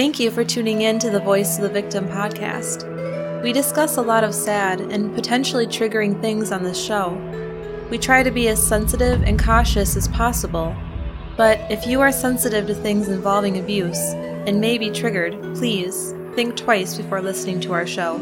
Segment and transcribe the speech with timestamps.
[0.00, 3.42] Thank you for tuning in to the Voice of the Victim podcast.
[3.42, 7.12] We discuss a lot of sad and potentially triggering things on this show.
[7.90, 10.74] We try to be as sensitive and cautious as possible,
[11.36, 13.98] but if you are sensitive to things involving abuse
[14.46, 18.16] and may be triggered, please think twice before listening to our show.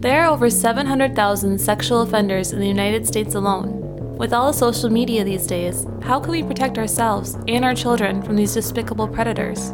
[0.00, 3.83] There are over 700,000 sexual offenders in the United States alone.
[4.16, 8.22] With all the social media these days, how can we protect ourselves and our children
[8.22, 9.72] from these despicable predators?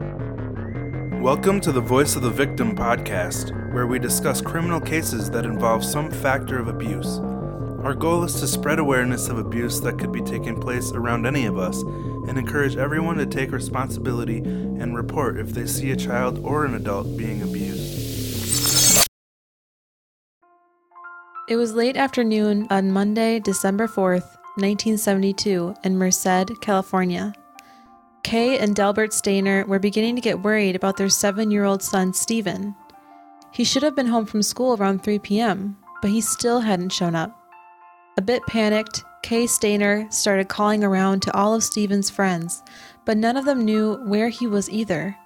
[1.21, 5.85] Welcome to the Voice of the Victim podcast, where we discuss criminal cases that involve
[5.85, 7.19] some factor of abuse.
[7.85, 11.45] Our goal is to spread awareness of abuse that could be taking place around any
[11.45, 16.43] of us and encourage everyone to take responsibility and report if they see a child
[16.43, 17.60] or an adult being abused.
[21.51, 27.33] It was late afternoon on Monday, December 4th, 1972, in Merced, California.
[28.23, 32.13] Kay and Delbert Stayner were beginning to get worried about their seven year old son,
[32.13, 32.77] Steven.
[33.51, 37.17] He should have been home from school around 3 p.m., but he still hadn't shown
[37.17, 37.37] up.
[38.17, 42.63] A bit panicked, Kay Stayner started calling around to all of Steven's friends,
[43.05, 45.17] but none of them knew where he was either.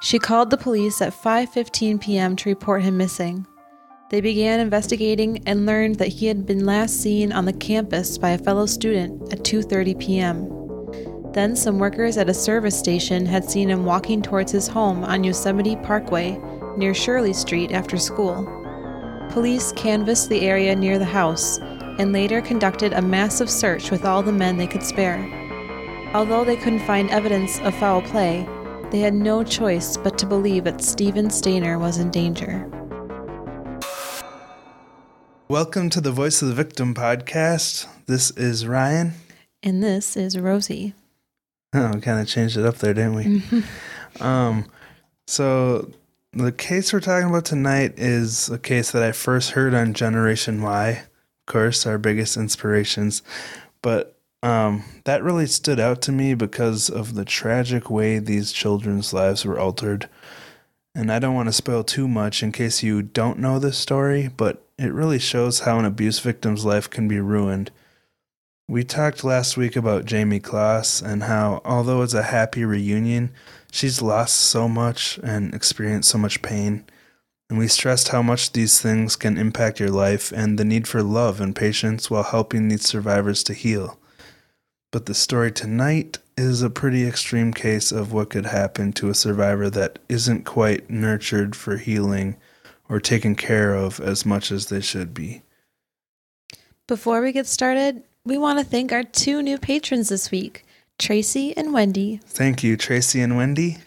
[0.00, 2.34] She called the police at 5:15 p.m.
[2.34, 3.46] to report him missing.
[4.08, 8.30] They began investigating and learned that he had been last seen on the campus by
[8.30, 11.32] a fellow student at 2:30 p.m.
[11.32, 15.24] Then some workers at a service station had seen him walking towards his home on
[15.24, 16.40] Yosemite Parkway
[16.76, 18.46] near Shirley Street after school.
[19.30, 21.58] Police canvassed the area near the house
[21.98, 25.18] and later conducted a massive search with all the men they could spare.
[26.14, 28.48] Although they couldn't find evidence of foul play,
[28.92, 32.70] they had no choice but to believe that Steven Stayner was in danger.
[35.48, 37.86] Welcome to the Voice of the Victim podcast.
[38.06, 39.12] This is Ryan.
[39.62, 40.92] And this is Rosie.
[41.72, 43.62] Oh, we kind of changed it up there, didn't we?
[44.20, 44.66] um,
[45.28, 45.88] so
[46.32, 50.62] the case we're talking about tonight is a case that I first heard on Generation
[50.62, 53.22] Why, of course, our biggest inspirations.
[53.82, 59.12] But um, that really stood out to me because of the tragic way these children's
[59.12, 60.08] lives were altered.
[60.92, 64.28] And I don't want to spoil too much in case you don't know this story,
[64.36, 67.70] but it really shows how an abuse victim's life can be ruined.
[68.68, 73.30] We talked last week about Jayme Closs and how, although it's a happy reunion,
[73.70, 76.84] she's lost so much and experienced so much pain.
[77.48, 81.02] And we stressed how much these things can impact your life and the need for
[81.02, 84.00] love and patience while helping these survivors to heal.
[84.90, 89.14] But the story tonight is a pretty extreme case of what could happen to a
[89.14, 92.36] survivor that isn't quite nurtured for healing
[92.88, 95.42] or taken care of as much as they should be.
[96.86, 100.64] Before we get started, we want to thank our two new patrons this week,
[100.98, 102.20] Tracy and Wendy.
[102.24, 103.78] Thank you, Tracy and Wendy.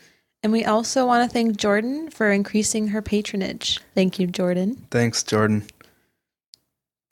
[0.42, 3.82] And we also want to thank Jordan for increasing her patronage.
[3.96, 4.86] Thank you, Jordan.
[4.90, 5.66] Thanks, Jordan.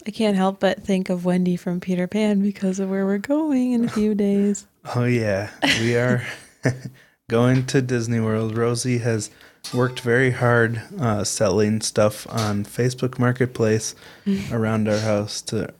[0.05, 3.73] I can't help but think of Wendy from Peter Pan because of where we're going
[3.73, 4.65] in a few days.
[4.95, 5.49] Oh, yeah.
[5.81, 6.25] We are
[7.29, 8.57] going to Disney World.
[8.57, 9.29] Rosie has
[9.73, 13.95] worked very hard uh, selling stuff on Facebook Marketplace
[14.51, 15.73] around our house to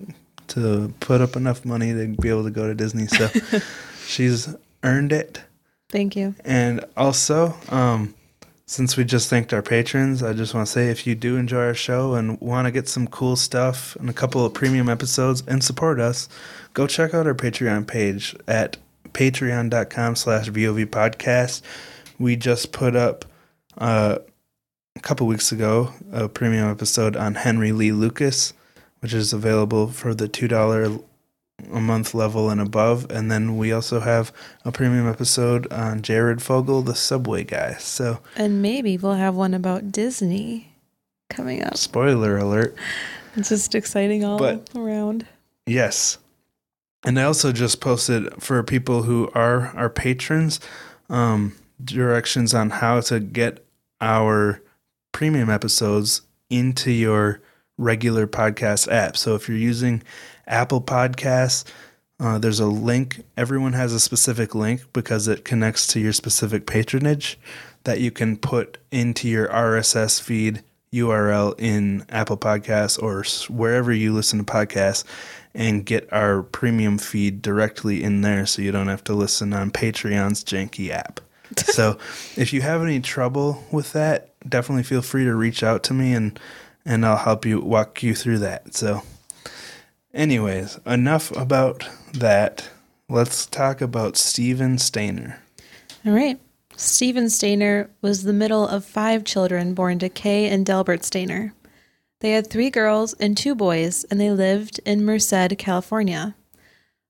[0.47, 3.07] to put up enough money to be able to go to Disney.
[3.07, 3.29] So
[4.05, 5.41] she's earned it.
[5.89, 6.35] Thank you.
[6.45, 8.13] And also, um,
[8.65, 11.63] since we just thanked our patrons, I just want to say if you do enjoy
[11.65, 15.43] our show and want to get some cool stuff and a couple of premium episodes
[15.47, 16.27] and support us,
[16.73, 18.77] go check out our Patreon page at
[19.13, 21.61] patreon.com slash VOV podcast.
[22.19, 23.25] We just put up
[23.77, 24.17] uh,
[24.95, 28.53] a couple weeks ago a premium episode on Henry Lee Lucas,
[28.99, 31.03] which is available for the $2
[31.73, 33.09] a month level and above.
[33.11, 34.31] And then we also have
[34.65, 37.73] a premium episode on Jared Fogle, the subway guy.
[37.79, 40.73] So, And maybe we'll have one about Disney
[41.29, 41.77] coming up.
[41.77, 42.75] spoiler alert.
[43.35, 45.25] It's just exciting all But- around.
[45.65, 46.17] Yes.
[47.05, 50.59] And I also just posted for people who are our patrons
[51.09, 51.53] um,
[51.83, 53.63] directions on how to get
[54.01, 54.61] our
[55.11, 57.41] premium episodes into your
[57.77, 59.17] regular podcast app.
[59.17, 60.03] So if you're using
[60.47, 61.65] Apple Podcasts,
[62.19, 63.21] uh, there's a link.
[63.35, 67.37] Everyone has a specific link because it connects to your specific patronage
[67.83, 70.63] that you can put into your RSS feed
[70.93, 73.23] URL in Apple Podcasts or
[73.53, 75.03] wherever you listen to podcasts
[75.53, 79.71] and get our premium feed directly in there so you don't have to listen on
[79.71, 81.19] Patreon's janky app.
[81.57, 81.97] so
[82.35, 86.13] if you have any trouble with that, definitely feel free to reach out to me
[86.13, 86.39] and
[86.85, 88.73] and I'll help you walk you through that.
[88.73, 89.01] So
[90.17, 92.71] Anyways, enough about that.
[93.07, 95.37] Let's talk about Steven Stayner.
[96.03, 96.39] All right.
[96.75, 101.51] Steven Stayner was the middle of five children born to Kay and Delbert Stayner.
[102.21, 106.35] They had three girls and two boys, and they lived in Merced, California.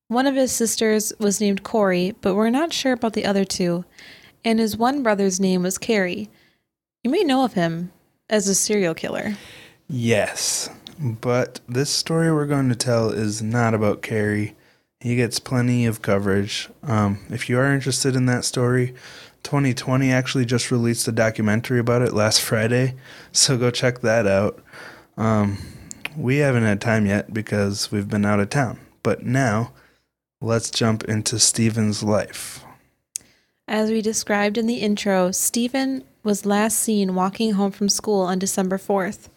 [0.09, 3.85] One of his sisters was named Corey, but we're not sure about the other two,
[4.43, 6.29] and his one brother's name was Cary.
[7.03, 7.91] You may know of him
[8.29, 9.35] as a serial killer.
[9.87, 10.69] Yes,
[10.99, 14.55] but this story we're going to tell is not about Cary.
[14.99, 16.69] He gets plenty of coverage.
[16.83, 18.93] Um, if you are interested in that story,
[19.43, 22.95] 2020 actually just released a documentary about it last Friday,
[23.31, 24.61] so go check that out.
[25.15, 25.57] Um,
[26.17, 29.71] we haven't had time yet because we've been out of town, but now
[30.41, 32.65] let's jump into Steven's life.
[33.69, 38.39] As we described in the intro, Steven was last seen walking home from school on
[38.39, 39.27] December 4th.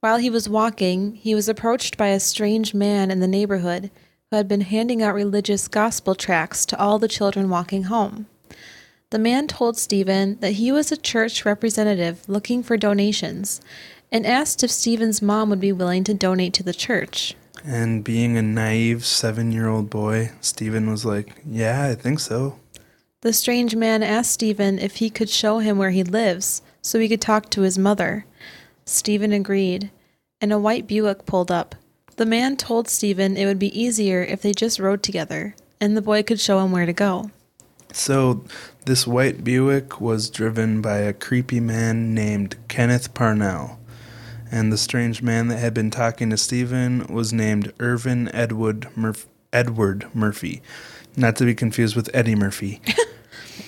[0.00, 3.90] While he was walking, he was approached by a strange man in the neighborhood
[4.30, 8.26] who had been handing out religious gospel tracts to all the children walking home.
[9.08, 13.62] The man told Steven that he was a church representative looking for donations
[14.12, 17.34] and asked if Steven's mom would be willing to donate to the church.
[17.64, 22.58] And being a naive seven year old boy, Steven was like, Yeah, I think so.
[23.24, 27.08] The strange man asked Steven if he could show him where he lives so he
[27.08, 28.26] could talk to his mother.
[28.84, 29.90] Steven agreed,
[30.42, 31.74] and a white Buick pulled up.
[32.16, 36.02] The man told Steven it would be easier if they just rode together, and the
[36.02, 37.30] boy could show him where to go.
[37.94, 38.44] So,
[38.84, 43.80] this white Buick was driven by a creepy man named Kenneth Parnell.
[44.50, 49.24] And the strange man that had been talking to Steven was named Irvin Edward, Murf-
[49.50, 50.60] Edward Murphy,
[51.16, 52.82] not to be confused with Eddie Murphy.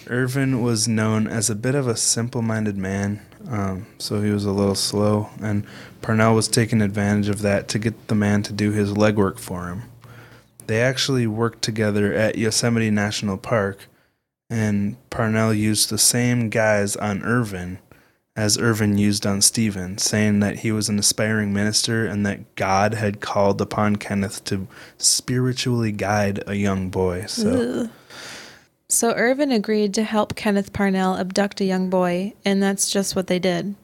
[0.08, 4.44] Irvin was known as a bit of a simple minded man, um, so he was
[4.44, 5.66] a little slow, and
[6.02, 9.68] Parnell was taking advantage of that to get the man to do his legwork for
[9.68, 9.82] him.
[10.66, 13.86] They actually worked together at Yosemite National Park
[14.48, 17.78] and Parnell used the same guise on Irvin
[18.36, 22.92] as Irvin used on Steven, saying that he was an aspiring minister and that God
[22.92, 24.68] had called upon Kenneth to
[24.98, 27.24] spiritually guide a young boy.
[27.26, 27.90] So, Ugh.
[28.88, 33.26] So Irvin agreed to help Kenneth Parnell abduct a young boy, and that's just what
[33.26, 33.74] they did.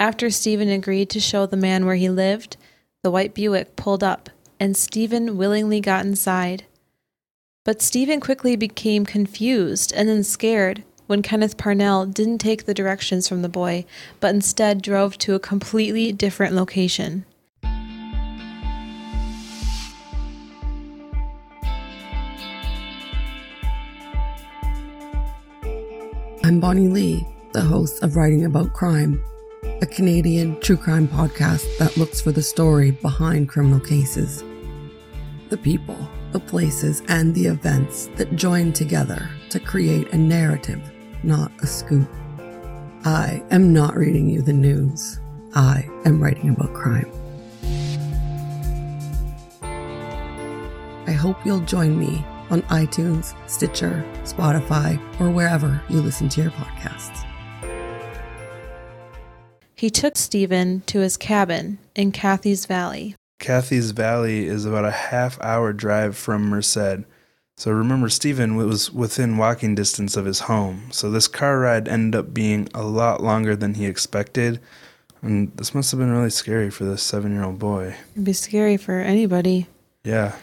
[0.00, 2.56] After Steven agreed to show the man where he lived,
[3.02, 6.64] the white Buick pulled up, and Steven willingly got inside.
[7.64, 13.28] But Steven quickly became confused and then scared when Kenneth Parnell didn't take the directions
[13.28, 13.84] from the boy,
[14.20, 17.26] but instead drove to a completely different location.
[26.54, 29.20] I'm Bonnie Lee, the host of Writing About Crime,
[29.82, 34.44] a Canadian true crime podcast that looks for the story behind criminal cases.
[35.48, 35.98] The people,
[36.30, 40.80] the places, and the events that join together to create a narrative,
[41.24, 42.08] not a scoop.
[43.04, 45.18] I am not reading you the news.
[45.56, 47.10] I am writing about crime.
[51.08, 52.24] I hope you'll join me
[52.54, 57.26] on iTunes, Stitcher, Spotify, or wherever you listen to your podcasts.
[59.74, 63.16] He took Steven to his cabin in Cathey's Valley.
[63.40, 67.04] Cathey's Valley is about a half hour drive from Merced.
[67.56, 70.88] So remember, Steven was within walking distance of his home.
[70.92, 74.60] So this car ride ended up being a lot longer than he expected.
[75.22, 77.96] And this must have been really scary for this seven year old boy.
[78.12, 79.66] It'd be scary for anybody.
[80.04, 80.36] Yeah.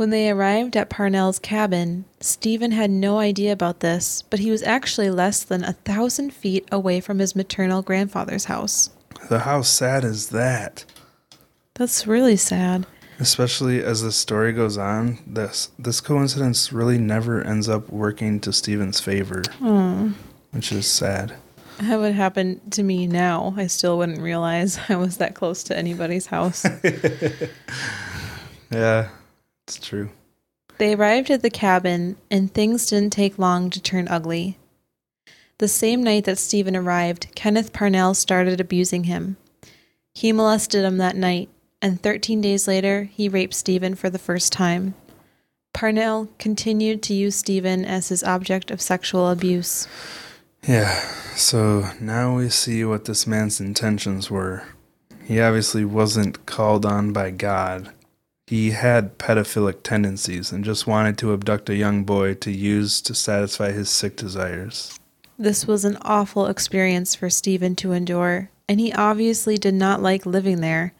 [0.00, 4.62] When they arrived at Parnell's cabin, Steven had no idea about this, but he was
[4.62, 8.88] actually less than a thousand feet away from his maternal grandfather's house.
[9.28, 10.86] So how sad is that?
[11.74, 12.86] That's really sad.
[13.18, 18.54] Especially as the story goes on, this this coincidence really never ends up working to
[18.54, 20.14] Steven's favor, Oh,
[20.52, 21.34] which is sad.
[21.78, 23.52] that would happen to me now.
[23.54, 26.64] I still wouldn't realize I was that close to anybody's house.
[28.72, 29.08] Yeah,
[29.76, 30.10] it's true.
[30.78, 34.58] They arrived at the cabin, and things didn't take long to turn ugly.
[35.58, 39.36] The same night that Steven arrived, Kenneth Parnell started abusing him.
[40.14, 41.50] He molested him that night,
[41.80, 44.94] and 13 days later, he raped Steven for the first time.
[45.72, 49.86] Parnell continued to use Steven as his object of sexual abuse.
[50.66, 50.98] Yeah,
[51.36, 54.64] so now we see what this man's intentions were.
[55.24, 57.92] He obviously wasn't called on by God.
[58.50, 63.14] He had pedophilic tendencies and just wanted to abduct a young boy to use to
[63.14, 64.98] satisfy his sick desires.
[65.38, 70.26] This was an awful experience for Steven to endure, and he obviously did not like
[70.26, 70.94] living there.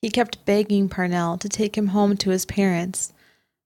[0.00, 3.12] He kept begging Parnell to take him home to his parents,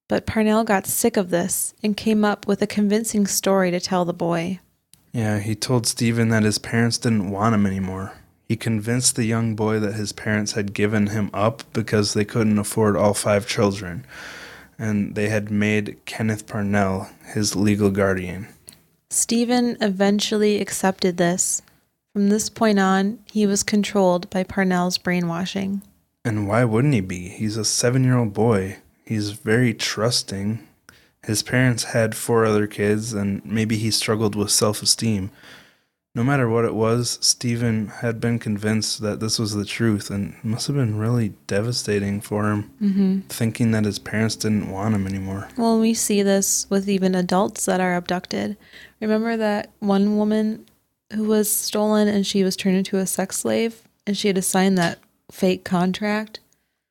[0.08, 4.04] but Parnell got sick of this and came up with a convincing story to tell
[4.04, 4.58] the boy.
[5.12, 8.17] Yeah, he told Steven that his parents didn't want him anymore.
[8.48, 12.58] He convinced the young boy that his parents had given him up because they couldn't
[12.58, 14.06] afford all five children,
[14.78, 18.48] and they had made Kenneth Parnell his legal guardian.
[19.10, 21.60] Steven eventually accepted this.
[22.14, 25.82] From this point on, he was controlled by Parnell's brainwashing.
[26.24, 27.28] And why wouldn't he be?
[27.28, 28.78] He's a seven year old boy.
[29.04, 30.66] He's very trusting.
[31.22, 35.30] His parents had four other kids, and maybe he struggled with self esteem.
[36.18, 40.34] No matter what it was, Steven had been convinced that this was the truth, and
[40.34, 43.20] it must have been really devastating for him, Mm-hmm.
[43.28, 45.48] thinking that his parents didn't want him anymore.
[45.56, 48.56] Well, we see this with even adults that are abducted.
[49.00, 50.66] Remember that one woman
[51.14, 54.42] who was stolen and she was turned into a sex slave and she had to
[54.42, 54.98] sign that
[55.30, 56.40] fake contract?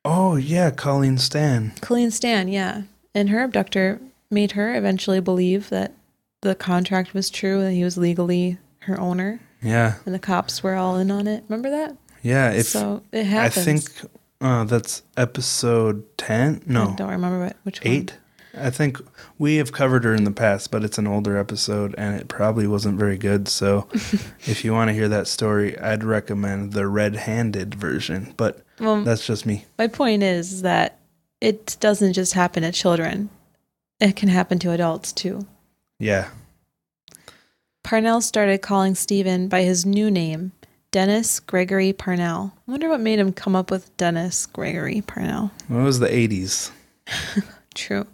[0.06, 1.72] Oh, yeah, Colleen Stan.
[1.82, 2.84] Colleen Stan, yeah.
[3.14, 5.92] And her abductor made her eventually believe that
[6.40, 8.56] the contract was true and he was legally
[8.88, 11.44] her owner Yeah, and the cops were all in on it.
[11.48, 11.96] Remember that?
[12.22, 12.50] yeah.
[12.50, 13.58] If so it happens.
[13.58, 16.62] I think uh, that's episode 10.
[16.66, 16.88] No.
[16.90, 17.92] I don't remember what, which one.
[17.92, 18.18] eight.
[18.56, 18.98] I think
[19.38, 22.66] we have covered her in the past, but it's an older episode and it probably
[22.66, 23.46] wasn't very good.
[23.46, 28.62] So if you want to hear that story, I'd recommend the red handed version, but
[28.80, 29.64] Well, that's just me.
[29.78, 30.98] My point is that
[31.40, 33.30] it doesn't just happen to children,
[34.00, 35.46] it can happen to adults too.
[36.00, 36.28] Yeah.
[37.88, 40.52] Parnell started calling Steven by his new name,
[40.90, 42.52] Dennis Gregory Parnell.
[42.54, 45.52] I wonder what made him come up with Dennis Gregory Parnell.
[45.70, 46.70] Well, it was the 80s
[47.74, 48.06] True.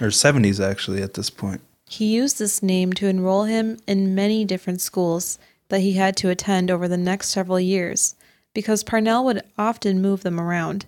[0.00, 1.60] or 70s actually at this point.
[1.88, 5.40] He used this name to enroll him in many different schools
[5.70, 8.14] that he had to attend over the next several years
[8.54, 10.86] because Parnell would often move them around.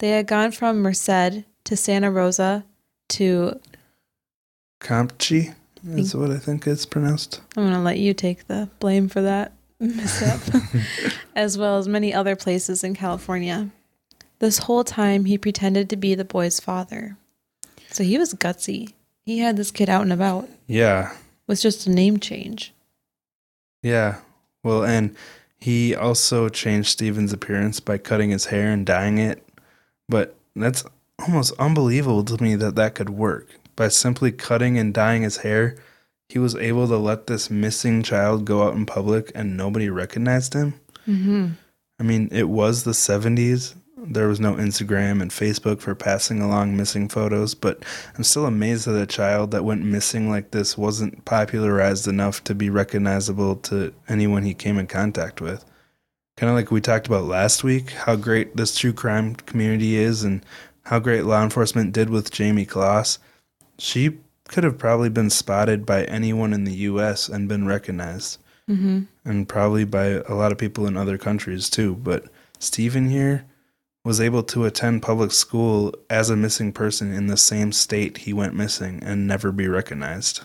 [0.00, 2.64] They had gone from Merced to Santa Rosa
[3.10, 3.60] to
[4.80, 5.54] Comptche
[5.96, 7.40] is what I think it's pronounced.
[7.56, 10.40] I'm going to let you take the blame for that mishap,
[11.36, 13.70] as well as many other places in California.
[14.40, 17.16] This whole time, he pretended to be the boy's father.
[17.90, 18.92] So he was gutsy.
[19.24, 21.14] He had this kid out and about Yeah.
[21.46, 22.72] with just a name change.
[23.82, 24.18] Yeah.
[24.62, 25.16] Well, and
[25.58, 29.42] he also changed Steven's appearance by cutting his hair and dyeing it.
[30.08, 30.84] But that's
[31.18, 33.48] almost unbelievable to me that that could work.
[33.78, 35.76] By simply cutting and dyeing his hair,
[36.28, 40.52] he was able to let this missing child go out in public and nobody recognized
[40.52, 40.80] him.
[41.06, 41.50] Mm-hmm.
[42.00, 43.76] I mean, it was the 70s.
[43.96, 47.84] There was no Instagram and Facebook for passing along missing photos, but
[48.16, 52.56] I'm still amazed that a child that went missing like this wasn't popularized enough to
[52.56, 55.64] be recognizable to anyone he came in contact with.
[56.36, 60.24] Kind of like we talked about last week, how great this true crime community is
[60.24, 60.44] and
[60.82, 63.20] how great law enforcement did with Jayme Closs.
[63.78, 64.18] She
[64.48, 69.04] could have probably been spotted by anyone in the US and been recognized Mm-hmm.
[69.24, 71.94] and probably by a lot of people in other countries too.
[71.94, 72.26] But
[72.58, 73.46] Steven here
[74.04, 78.32] was able to attend public school as a missing person in the same state he
[78.34, 80.42] went missing and never be recognized.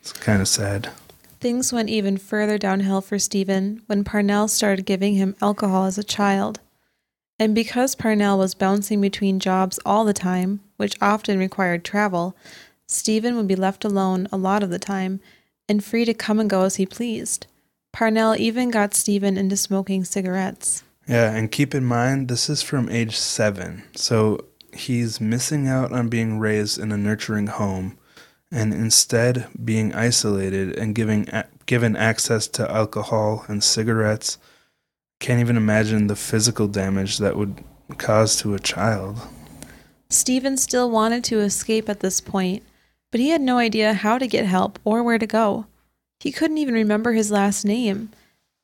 [0.00, 0.90] It's kind of sad.
[1.38, 6.04] Things went even further downhill for Steven when Parnell started giving him alcohol as a
[6.04, 6.60] child.
[7.38, 12.36] And because Parnell was bouncing between jobs all the time, which often required travel,
[12.86, 15.20] Steven would be left alone a lot of the time
[15.68, 17.46] and free to come and go as he pleased.
[17.92, 20.84] Parnell even got Steven into smoking cigarettes.
[21.08, 26.08] Yeah, and keep in mind this is from age seven, so he's missing out on
[26.08, 27.96] being raised in a nurturing home,
[28.50, 31.28] and instead being isolated and giving
[31.66, 34.38] given access to alcohol and cigarettes.
[35.18, 37.64] Can't even imagine the physical damage that would
[37.98, 39.18] cause to a child.
[40.08, 42.62] Steven still wanted to escape at this point,
[43.10, 45.66] but he had no idea how to get help or where to go.
[46.20, 48.10] He couldn't even remember his last name,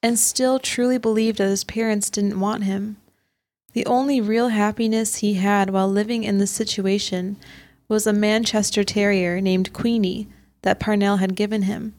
[0.03, 2.97] and still truly believed that his parents didn't want him.
[3.73, 7.37] The only real happiness he had while living in this situation
[7.89, 10.29] was a Manchester Terrier named Queenie
[10.63, 11.95] that Parnell had given him.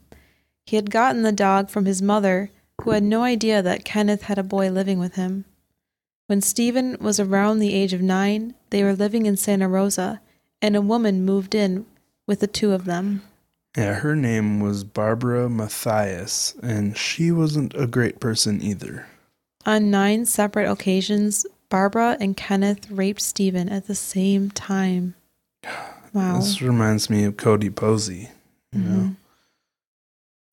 [0.65, 2.49] He had gotten the dog from his mother,
[2.81, 5.45] who had no idea that Kenneth had a boy living with him.
[6.27, 10.21] When Steven was around the age of nine, they were living in Santa Rosa,
[10.61, 11.85] and a woman moved in
[12.25, 13.21] with the two of them.
[13.77, 19.07] Yeah, her name was Barbara Matthias, and she wasn't a great person either.
[19.65, 25.15] On nine separate occasions, Barbara and Kenneth raped Steven at the same time.
[26.13, 26.37] Wow.
[26.37, 28.29] This reminds me of Cody Posey,
[28.71, 28.95] you mm-hmm.
[28.95, 29.15] know.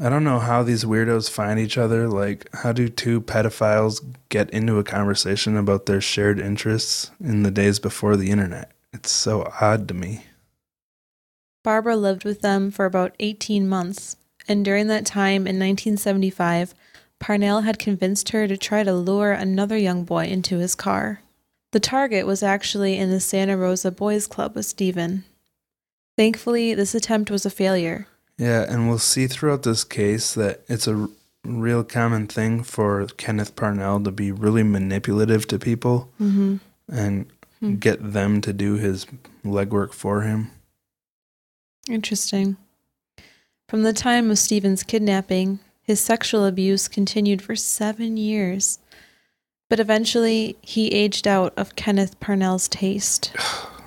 [0.03, 2.09] I don't know how these weirdos find each other.
[2.09, 7.51] Like, how do two pedophiles get into a conversation about their shared interests in the
[7.51, 8.73] days before the internet?
[8.95, 10.25] It's so odd to me.
[11.63, 14.17] Barbara lived with them for about 18 months,
[14.49, 16.75] and during that time in 1975,
[17.19, 21.21] Parnell had convinced her to try to lure another young boy into his car.
[21.73, 25.25] The target was actually in the Santa Rosa Boys Club with Steven.
[26.17, 28.07] Thankfully, this attempt was a failure.
[28.41, 31.09] Yeah, and we'll see throughout this case that it's a
[31.45, 36.57] real common thing for Kenneth Parnell to be really manipulative to people Mm-hmm.
[36.91, 37.27] and
[37.61, 37.75] Hmm.
[37.75, 39.07] get them to do his
[39.45, 40.51] legwork for him.
[41.91, 42.57] Interesting.
[43.69, 48.79] From the time of Steven's kidnapping, his sexual abuse continued for seven years.
[49.69, 53.31] But eventually, he aged out of Kenneth Parnell's taste.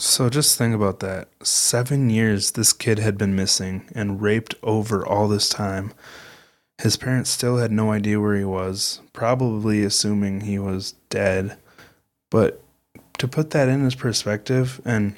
[0.00, 1.26] So just think about that.
[1.42, 5.92] Seven years this kid had been missing and raped over all this time.
[6.80, 11.58] His parents still had no idea where he was, probably assuming he was dead.
[12.30, 12.62] But
[13.18, 15.16] to put that in his perspective, and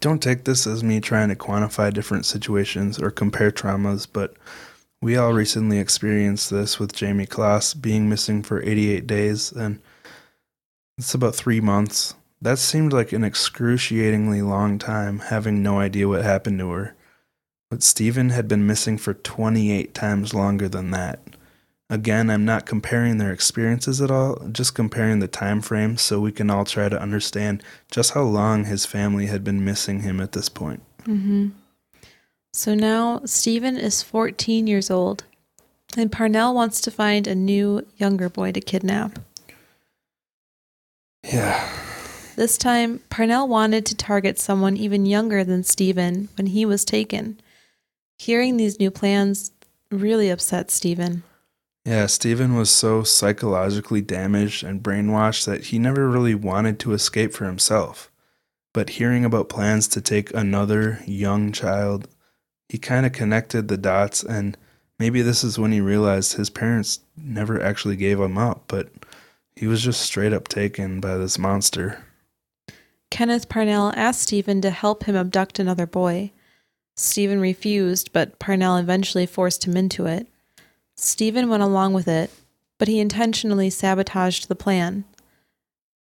[0.00, 4.34] don't take this as me trying to quantify different situations or compare traumas, but
[5.02, 9.78] we all recently experienced this with Jayme Closs being missing for 88 days, and
[10.96, 12.14] it's about three months.
[12.46, 16.94] That seemed like an excruciatingly long time, having no idea what happened to her.
[17.70, 21.18] But Steven had been missing for 28 times longer than that.
[21.90, 26.30] Again, I'm not comparing their experiences at all, just comparing the time frame so we
[26.30, 30.30] can all try to understand just how long his family had been missing him at
[30.30, 30.84] this point.
[31.02, 31.48] Mm-hmm.
[32.52, 35.24] So now Steven is 14 years old,
[35.96, 39.18] and Parnell wants to find a new, younger boy to kidnap.
[41.24, 41.95] Yeah.
[42.36, 47.40] This time, Parnell wanted to target someone even younger than Steven when he was taken.
[48.18, 49.52] Hearing these new plans
[49.90, 51.22] really upset Steven.
[51.86, 57.32] Yeah, Steven was so psychologically damaged and brainwashed that he never really wanted to escape
[57.32, 58.10] for himself.
[58.74, 62.06] But hearing about plans to take another young child,
[62.68, 64.58] he kind of connected the dots, and
[64.98, 68.90] maybe this is when he realized his parents never actually gave him up, but
[69.54, 72.02] he was just straight up taken by this monster.
[73.10, 76.32] Kenneth Parnell asked Steven to help him abduct another boy.
[76.96, 80.26] Steven refused, but Parnell eventually forced him into it.
[80.96, 82.30] Steven went along with it,
[82.78, 85.04] but he intentionally sabotaged the plan.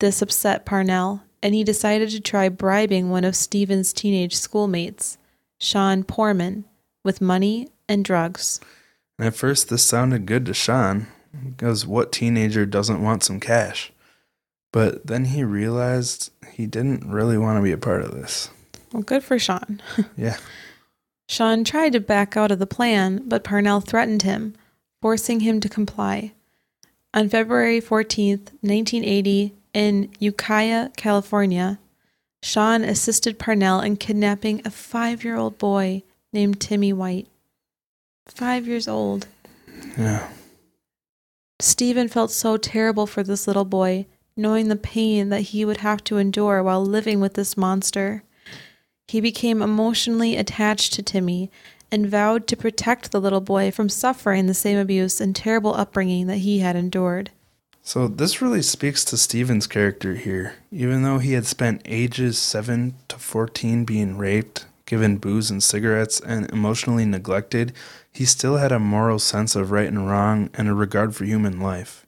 [0.00, 5.18] This upset Parnell, and he decided to try bribing one of Steven's teenage schoolmates,
[5.58, 6.64] Sean Poorman,
[7.04, 8.60] with money and drugs.
[9.18, 11.06] And at first, this sounded good to Sean,
[11.44, 13.92] because what teenager doesn't want some cash?
[14.72, 18.50] But then he realized he didn't really want to be a part of this.
[18.92, 19.80] Well, good for Sean.
[20.16, 20.36] Yeah.
[21.28, 24.54] Sean tried to back out of the plan, but Parnell threatened him,
[25.00, 26.32] forcing him to comply.
[27.14, 31.78] On February 14th, 1980, in Ukiah, California,
[32.42, 37.28] Sean assisted Parnell in kidnapping a five year old boy named Timmy White.
[38.26, 39.26] Five years old.
[39.96, 40.28] Yeah.
[41.60, 46.02] Steven felt so terrible for this little boy, knowing the pain that he would have
[46.04, 48.22] to endure while living with this monster.
[49.08, 51.50] He became emotionally attached to Timmy
[51.90, 56.26] and vowed to protect the little boy from suffering the same abuse and terrible upbringing
[56.28, 57.30] that he had endured.
[57.82, 60.54] So this really speaks to Steven's character here.
[60.70, 66.20] Even though he had spent ages 7 to 14 being raped, given booze and cigarettes,
[66.20, 67.72] and emotionally neglected,
[68.12, 71.60] he still had a moral sense of right and wrong and a regard for human
[71.60, 72.01] life.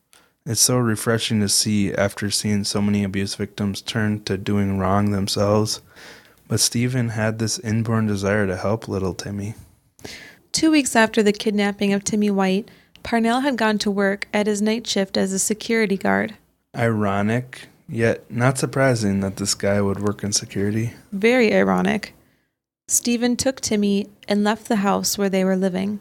[0.47, 5.11] It's so refreshing to see after seeing so many abuse victims turn to doing wrong
[5.11, 5.81] themselves.
[6.49, 9.55] But Steven had this inborn desire to help little Timmy.
[10.53, 12.71] Two weeks after the kidnapping of Timmy White,
[13.03, 16.35] Parnell had gone to work at his night shift as a security guard.
[16.77, 20.93] Ironic, yet not surprising that this guy would work in security.
[21.11, 22.13] Very ironic.
[22.87, 26.01] Steven took Timmy and left the house where they were living.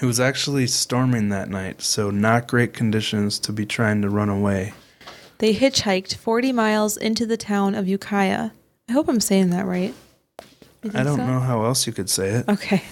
[0.00, 4.28] It was actually storming that night, so not great conditions to be trying to run
[4.28, 4.72] away.
[5.38, 8.50] They hitchhiked 40 miles into the town of Ukiah.
[8.88, 9.94] I hope I'm saying that right.
[10.94, 11.26] I don't so?
[11.26, 12.48] know how else you could say it.
[12.48, 12.82] Okay.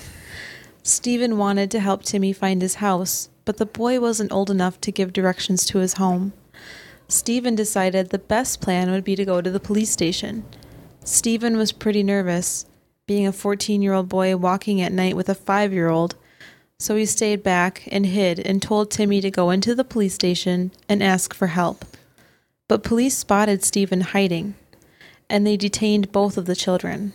[0.83, 4.93] Steven wanted to help Timmy find his house, but the boy wasn't old enough to
[4.93, 6.33] give directions to his home.
[7.09, 10.45] Steven decided the best plan would be to go to the police station.
[11.05, 12.67] Steven was pretty nervous,
[13.07, 16.17] being a 14 year old boy walking at night with a 5 year old,
[16.79, 20.73] so he stayed back and hid and told Timmy to go into the police station
[20.89, 21.85] and ask for help.
[22.69, 24.55] But police spotted Steven hiding,
[25.31, 27.13] and they detained both of the children.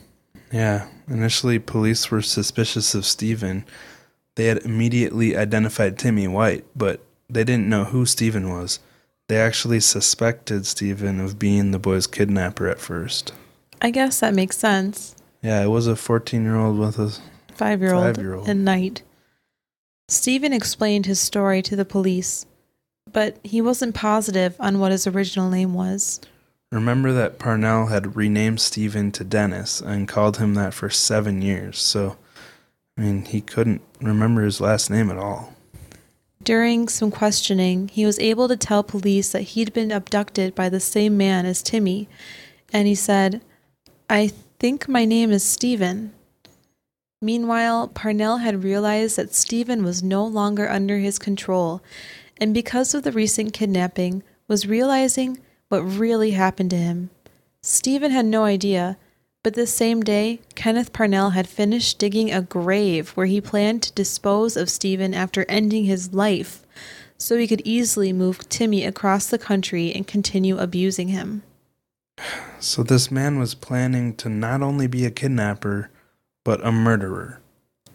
[0.52, 3.66] Yeah, initially police were suspicious of Steven.
[4.36, 8.80] They had immediately identified Timmy White, but they didn't know who Steven was.
[9.28, 13.34] They actually suspected Steven of being the boy's kidnapper at first.
[13.82, 15.16] I guess that makes sense.
[15.42, 17.18] Yeah, it was a 14 year old with a
[17.54, 19.04] Five year old and night.
[20.12, 22.46] Steven explained his story to the police,
[23.14, 26.20] but he wasn't positive on what his original name was.
[26.70, 31.80] Remember that Parnell had renamed Steven to Dennis and called him that for seven years,
[31.80, 32.18] so,
[32.98, 35.54] I mean, he couldn't remember his last name at all.
[36.44, 40.82] During some questioning, he was able to tell police that he'd been abducted by the
[40.82, 42.10] same man as Timmy,
[42.74, 43.42] and he said,
[44.10, 46.12] I think my name is Steven.
[47.22, 51.84] Meanwhile, Parnell had realized that Steven was no longer under his control,
[52.40, 57.12] and because of the recent kidnapping, was realizing what really happened to him.
[57.62, 58.98] Steven had no idea,
[59.44, 63.94] but this same day, Kenneth Parnell had finished digging a grave where he planned to
[63.94, 66.66] dispose of Steven after ending his life,
[67.20, 71.44] so he could easily move Timmy across the country and continue abusing him.
[72.60, 75.92] So this man was planning to not only be a kidnapper,
[76.44, 77.42] but a murderer.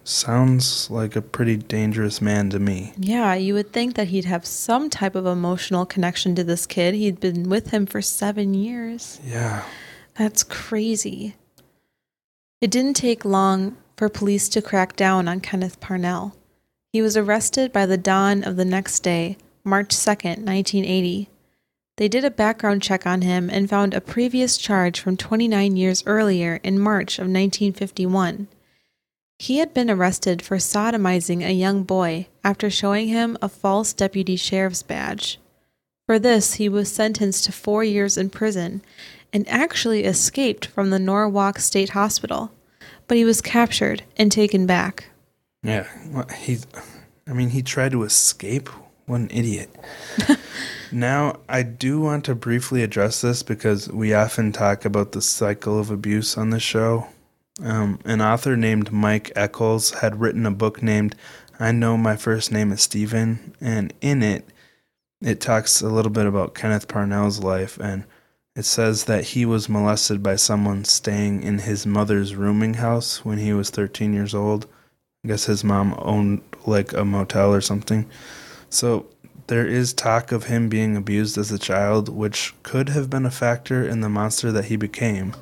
[0.04, 2.92] Sounds like a pretty dangerous man to me.
[2.96, 6.94] Yeah, you would think that he'd have some type of emotional connection to this kid.
[6.94, 9.20] He'd been with him for seven years.
[9.24, 9.64] Yeah.
[10.14, 11.34] That's crazy.
[12.60, 16.36] It didn't take long for police to crack down on Kenneth Parnell.
[16.92, 21.28] He was arrested by the dawn of the next day, March 2nd, 1980.
[21.96, 26.02] They did a background check on him and found a previous charge from 29 years
[26.06, 28.48] earlier in March of 1951.
[29.38, 34.36] He had been arrested for sodomizing a young boy after showing him a false deputy
[34.36, 35.38] sheriff's badge.
[36.06, 38.82] For this, he was sentenced to four years in prison
[39.32, 42.52] and actually escaped from the Norwalk State Hospital,
[43.08, 45.06] but he was captured and taken back.
[45.62, 45.86] Yeah.
[46.10, 46.58] What, he,
[47.26, 48.68] I mean, he tried to escape.
[49.06, 49.74] What an idiot.
[50.92, 55.78] now, I do want to briefly address this because we often talk about the cycle
[55.78, 57.08] of abuse on the show.
[57.62, 61.16] Um, an author named Mike Echols had written a book named
[61.58, 64.46] I Know My First Name is Steven, and in it,
[65.22, 68.04] it talks a little bit about Kenneth Parnell's life, and
[68.54, 73.38] it says that he was molested by someone staying in his mother's rooming house when
[73.38, 74.66] he was 13 years old.
[75.24, 78.08] I guess his mom owned like a motel or something.
[78.68, 79.06] So
[79.48, 83.30] there is talk of him being abused as a child, which could have been a
[83.30, 85.34] factor in the monster that he became.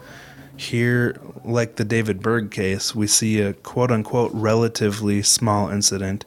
[0.56, 6.24] Here, like the David Berg case, we see a quote unquote relatively small incident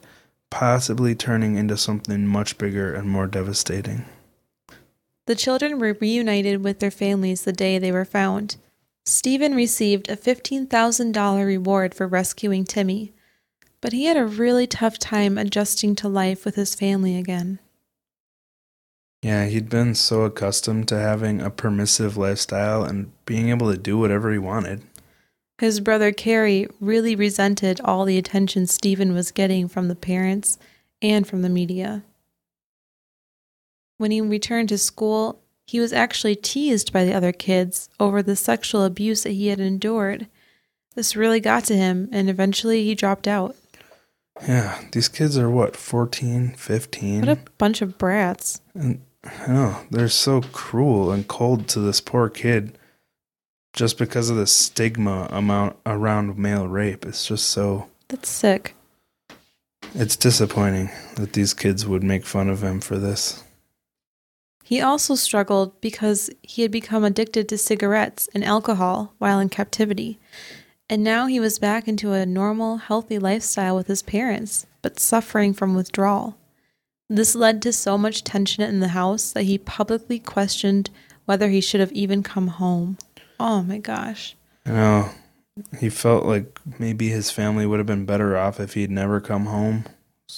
[0.50, 4.04] possibly turning into something much bigger and more devastating.
[5.26, 8.56] The children were reunited with their families the day they were found.
[9.04, 13.12] Steven received a $15,000 reward for rescuing Timmy,
[13.80, 17.58] but he had a really tough time adjusting to life with his family again.
[19.22, 23.98] Yeah, he'd been so accustomed to having a permissive lifestyle and being able to do
[23.98, 24.82] whatever he wanted.
[25.58, 30.56] His brother Cary really resented all the attention Steven was getting from the parents
[31.02, 32.04] and from the media.
[33.96, 38.36] When he returned to school, he was actually teased by the other kids over the
[38.36, 40.28] sexual abuse that he had endured.
[40.94, 43.56] This really got to him, and eventually he dropped out.
[44.46, 47.20] Yeah, these kids are what, 14, 15?
[47.20, 48.60] What a bunch of brats.
[48.74, 49.00] And
[49.46, 52.78] Know they're so cruel and cold to this poor kid
[53.72, 57.04] just because of the stigma amount around male rape.
[57.04, 58.74] It's just so That's sick.
[59.94, 63.44] it's disappointing that these kids would make fun of him for this.
[64.64, 70.18] He also struggled because he had become addicted to cigarettes and alcohol while in captivity.
[70.90, 75.52] And now he was back into a normal, healthy lifestyle with his parents, but suffering
[75.52, 76.36] from withdrawal.
[77.08, 80.90] This led to so much tension in the house that he publicly questioned
[81.24, 82.98] whether he should have even come home.
[83.40, 84.36] Oh my gosh.
[84.66, 85.10] You know,
[85.78, 89.46] he felt like maybe his family would have been better off if he'd never come
[89.46, 89.84] home.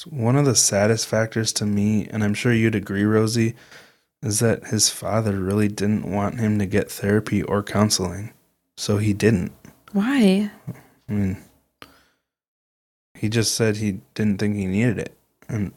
[0.08, 3.56] One of the saddest factors to me, and I'm sure you'd agree, Rosie,
[4.22, 8.32] is that his father really didn't want him to get therapy or counseling.
[8.76, 9.52] So he didn't.
[9.92, 10.50] Why?
[11.08, 11.36] I mean,
[13.14, 15.16] he just said he didn't think he needed it.
[15.48, 15.72] And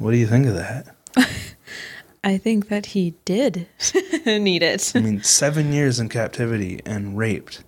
[0.00, 0.96] what do you think of that?
[2.24, 3.66] I think that he did
[4.26, 4.92] need it.
[4.94, 7.62] I mean, seven years in captivity and raped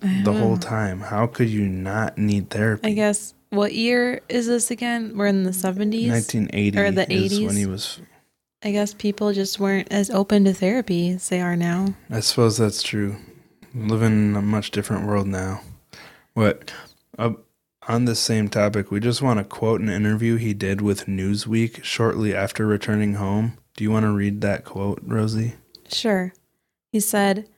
[0.00, 1.00] the whole time.
[1.00, 2.88] How could you not need therapy?
[2.88, 3.34] I guess.
[3.50, 5.16] What year is this again?
[5.16, 6.10] We're in the 70s.
[6.10, 7.46] 1980 Or the 80s?
[7.46, 8.00] when he was.
[8.62, 11.94] I guess people just weren't as open to therapy as they are now.
[12.10, 13.16] I suppose that's true.
[13.74, 15.60] Living in a much different world now.
[16.34, 16.72] What?
[17.18, 17.32] Uh,
[17.88, 21.82] on this same topic, we just want to quote an interview he did with Newsweek
[21.82, 23.58] shortly after returning home.
[23.76, 25.54] Do you want to read that quote, Rosie?
[25.90, 26.32] Sure.
[26.92, 27.48] He said,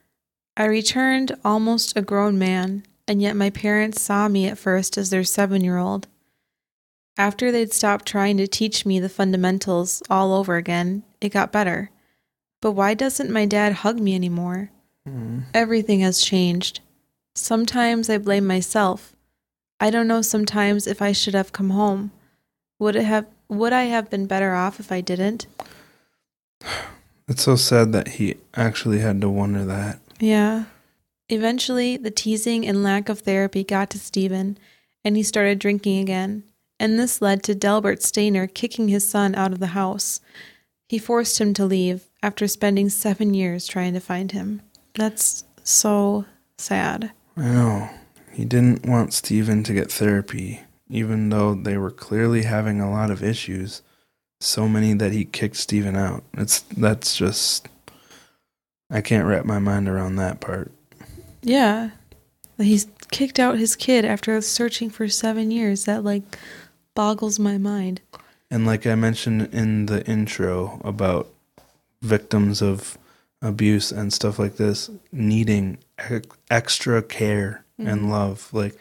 [0.57, 5.11] I returned almost a grown man, and yet my parents saw me at first as
[5.11, 6.07] their seven year old.
[7.17, 11.91] After they'd stopped trying to teach me the fundamentals all over again, it got better.
[12.61, 14.71] But why doesn't my dad hug me anymore?
[15.07, 15.41] Hmm.
[15.53, 16.81] Everything has changed.
[17.35, 19.14] Sometimes I blame myself.
[19.85, 22.11] I don't know sometimes if I should have come home.
[22.79, 25.47] Would it have would I have been better off if I didn't?
[27.27, 29.99] It's so sad that he actually had to wonder that.
[30.21, 30.65] Yeah.
[31.31, 34.59] Eventually, the teasing and lack of therapy got to Steven,
[35.03, 36.43] and he started drinking again.
[36.79, 40.21] And this led to Delbert Stayner kicking his son out of the house.
[40.87, 44.61] He forced him to leave after spending seven years trying to find him.
[44.95, 46.27] That's so
[46.59, 47.11] sad.
[47.39, 47.91] I know.
[48.35, 53.11] He didn't want Steven to get therapy, even though they were clearly having a lot
[53.11, 53.83] of issues.
[54.41, 56.25] So many that he kicked Steven out.
[56.35, 57.69] It's that's just
[58.91, 60.73] I can't wrap my mind around that part.
[61.43, 61.91] Yeah.
[62.59, 65.85] He's kicked out his kid after searching for seven years.
[65.85, 66.23] That, like,
[66.95, 68.01] boggles my mind.
[68.51, 71.29] And like I mentioned in the intro about
[72.03, 72.99] victims of
[73.43, 78.11] abuse and stuff like this needing ex- extra care and mm-hmm.
[78.11, 78.77] love, like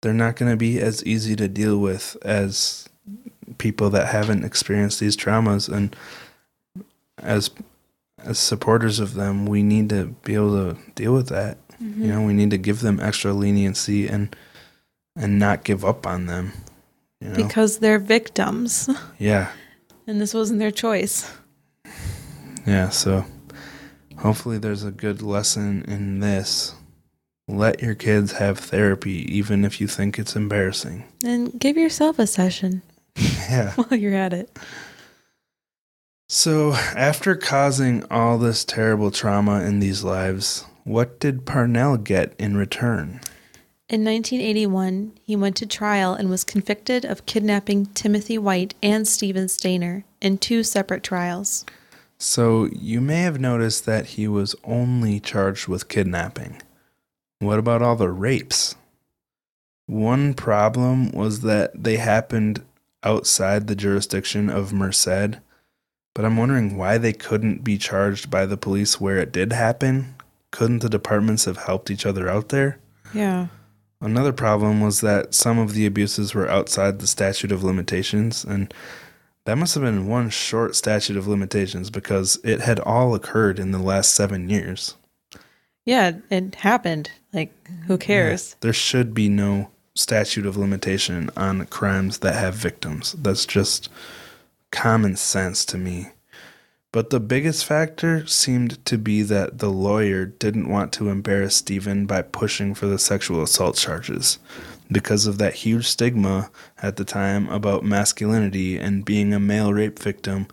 [0.00, 2.88] they're not going to be as easy to deal with as
[3.58, 5.94] people that haven't experienced these traumas and
[7.18, 7.50] as
[8.24, 11.58] as supporters of them, we need to be able to deal with that.
[11.80, 12.08] You mm-hmm.
[12.08, 14.34] know, we need to give them extra leniency and
[15.16, 16.52] and not give up on them.
[17.20, 17.34] You know?
[17.34, 19.52] Because they're victims, yeah.
[20.06, 21.30] and this wasn't their choice.
[22.66, 23.24] Yeah, so
[24.18, 26.74] hopefully there's a good lesson in this.
[27.52, 31.04] Let your kids have therapy, even if you think it's embarrassing.
[31.22, 32.80] And give yourself a session
[33.16, 33.72] Yeah.
[33.76, 34.58] while you're at it.
[36.30, 42.56] So, after causing all this terrible trauma in these lives, what did Parnell get in
[42.56, 43.20] return?
[43.90, 49.44] In 1981, he went to trial and was convicted of kidnapping Timothy White and Steven
[49.44, 51.66] Stayner in two separate trials.
[52.16, 56.62] So, you may have noticed that he was only charged with kidnapping.
[57.42, 58.76] What about all the rapes?
[59.86, 62.62] One problem was that they happened
[63.02, 65.40] outside the jurisdiction of Merced,
[66.14, 70.14] but I'm wondering why they couldn't be charged by the police where it did happen.
[70.52, 72.78] Couldn't the departments have helped each other out there?
[73.12, 73.48] Yeah.
[74.00, 78.72] Another problem was that some of the abuses were outside the statute of limitations, and
[79.46, 83.72] that must have been one short statute of limitations because it had all occurred in
[83.72, 84.94] the last seven years.
[85.84, 87.10] Yeah, it happened.
[87.32, 87.52] Like,
[87.86, 88.56] who cares?
[88.60, 93.12] There should be no statute of limitation on crimes that have victims.
[93.18, 93.88] That's just
[94.70, 96.08] common sense to me.
[96.92, 102.04] But the biggest factor seemed to be that the lawyer didn't want to embarrass Steven
[102.04, 104.38] by pushing for the sexual assault charges
[104.90, 106.50] because of that huge stigma
[106.82, 110.46] at the time about masculinity and being a male rape victim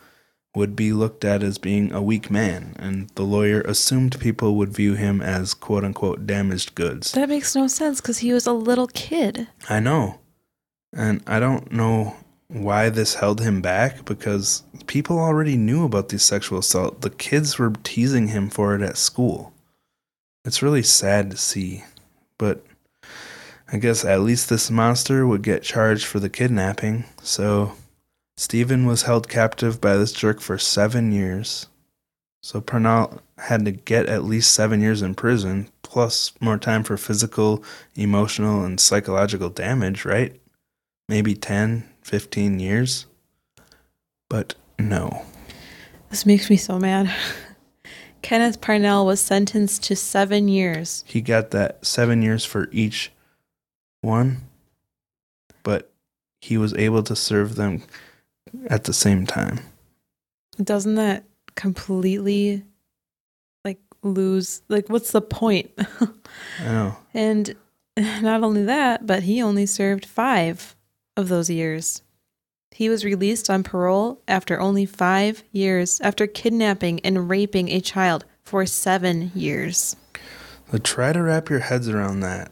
[0.55, 4.73] would be looked at as being a weak man, and the lawyer assumed people would
[4.73, 7.11] view him as quote unquote damaged goods.
[7.11, 9.47] That makes no sense because he was a little kid.
[9.69, 10.19] I know.
[10.95, 12.15] And I don't know
[12.47, 17.01] why this held him back because people already knew about the sexual assault.
[17.01, 19.53] The kids were teasing him for it at school.
[20.45, 21.83] It's really sad to see.
[22.39, 22.65] But
[23.71, 27.05] I guess at least this monster would get charged for the kidnapping.
[27.21, 27.73] So
[28.39, 31.67] Steven was held captive by this jerk for seven years.
[32.41, 36.95] So Parnell had to get at least seven years in prison, plus more time for
[36.95, 37.61] physical,
[37.95, 40.39] emotional, and psychological damage, right?
[41.09, 43.07] Maybe 10, 15 years.
[44.29, 45.25] But no.
[46.09, 47.13] This makes me so mad.
[48.21, 51.03] Kenneth Parnell was sentenced to seven years.
[51.05, 53.11] He got that seven years for each
[53.99, 54.47] one,
[55.61, 55.91] but
[56.39, 57.83] he was able to serve them
[58.69, 59.59] at the same time.
[60.61, 61.23] Doesn't that
[61.55, 62.63] completely
[63.65, 65.71] like lose like what's the point?
[65.77, 66.05] I
[66.63, 66.95] know.
[66.95, 66.99] Oh.
[67.13, 67.55] and
[67.97, 70.75] not only that, but he only served 5
[71.17, 72.01] of those years.
[72.71, 78.25] He was released on parole after only 5 years after kidnapping and raping a child
[78.43, 79.95] for 7 years.
[80.71, 82.51] So try to wrap your heads around that.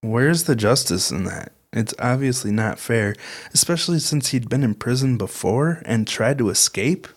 [0.00, 1.52] Where's the justice in that?
[1.72, 3.14] It's obviously not fair,
[3.54, 7.08] especially since he'd been in prison before and tried to escape.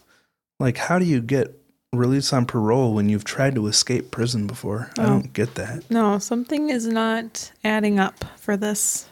[0.59, 1.53] Like, how do you get
[1.91, 4.91] released on parole when you've tried to escape prison before?
[4.97, 5.05] I Oh.
[5.07, 5.89] don't get that.
[5.91, 9.07] No, something is not adding up for this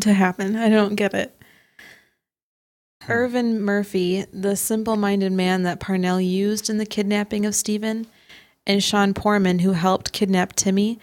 [0.00, 0.54] to happen.
[0.56, 1.34] I don't get it.
[3.02, 3.12] Hmm.
[3.12, 8.06] Irvin Murphy, the simple minded man that Parnell used in the kidnapping of Steven,
[8.66, 10.98] and Sean Poorman, who helped kidnap Timmy,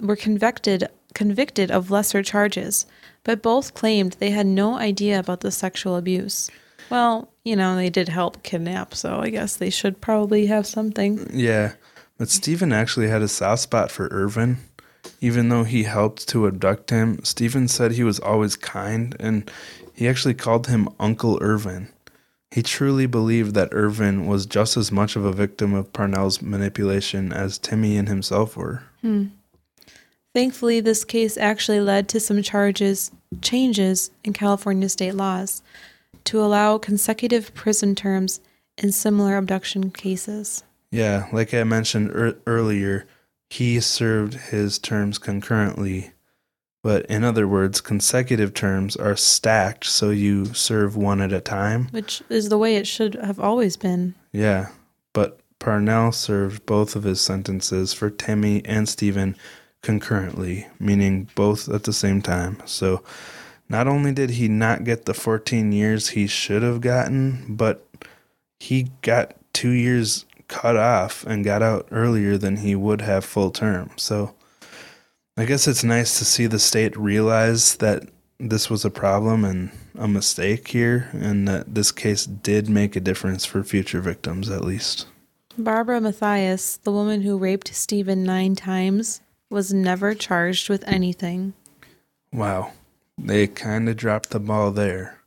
[0.00, 2.86] were convicted convicted of lesser charges,
[3.24, 6.50] but both claimed they had no idea about the sexual abuse.
[6.90, 11.30] Well, you know, they did help kidnap, so I guess they should probably have something.
[11.32, 11.72] Yeah,
[12.18, 14.58] but Steven actually had a soft spot for Ervin.
[15.20, 19.50] Even though he helped to abduct him, Steven said he was always kind, and
[19.94, 21.88] he actually called him Uncle Ervin.
[22.50, 27.32] He truly believed that Ervin was just as much of a victim of Parnell's manipulation
[27.32, 28.82] as Timmy and himself were.
[29.00, 29.26] Hmm.
[30.34, 33.10] Thankfully, this case actually led to some charges
[33.42, 35.62] changes in California state laws
[36.24, 38.40] to allow consecutive prison terms
[38.78, 40.62] in similar abduction cases.
[40.90, 43.06] Yeah, like I mentioned er- earlier,
[43.50, 46.12] he served his terms concurrently.
[46.82, 51.88] But in other words, consecutive terms are stacked so you serve one at a time.
[51.90, 54.14] Which is the way it should have always been.
[54.32, 54.70] Yeah,
[55.12, 59.36] but Parnell served both of his sentences for Timmy and Steven
[59.82, 62.62] concurrently, meaning both at the same time.
[62.64, 63.02] So
[63.68, 67.86] not only did he not get the 14 years he should have gotten, but
[68.60, 73.50] he got two years cut off and got out earlier than he would have full
[73.50, 73.90] term.
[73.96, 74.34] So
[75.36, 78.04] I guess it's nice to see the state realize that
[78.38, 83.00] this was a problem and a mistake here, and that this case did make a
[83.00, 85.06] difference for future victims, at least.
[85.56, 89.20] Barbara Matthias, the woman who raped Steven nine times,
[89.52, 91.52] was never charged with anything.
[92.32, 92.72] Wow.
[93.18, 95.18] They kind of dropped the ball there.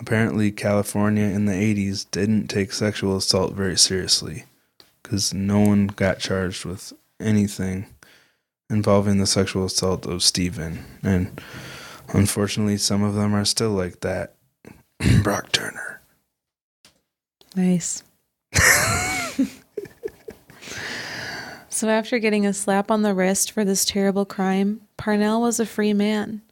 [0.00, 4.44] Apparently, California in the 80s didn't take sexual assault very seriously
[5.02, 7.86] because no one got charged with anything
[8.70, 10.84] involving the sexual assault of Steven.
[11.02, 11.38] And
[12.14, 14.34] unfortunately, some of them are still like that.
[15.22, 16.00] Brock Turner.
[17.54, 18.04] Nice.
[21.80, 25.64] so, after getting a slap on the wrist for this terrible crime, Parnell was a
[25.64, 26.42] free man.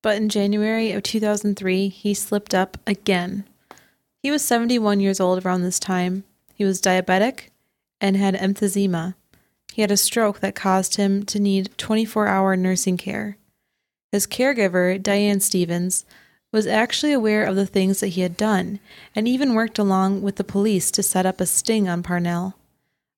[0.00, 3.42] But in January of 2003, he slipped up again.
[4.22, 6.22] He was 71 years old around this time.
[6.54, 7.48] He was diabetic
[8.00, 9.16] and had emphysema.
[9.72, 13.38] He had a stroke that caused him to need 24 hour nursing care.
[14.12, 16.04] His caregiver, Diane Stevens,
[16.52, 18.78] was actually aware of the things that he had done
[19.16, 22.54] and even worked along with the police to set up a sting on Parnell.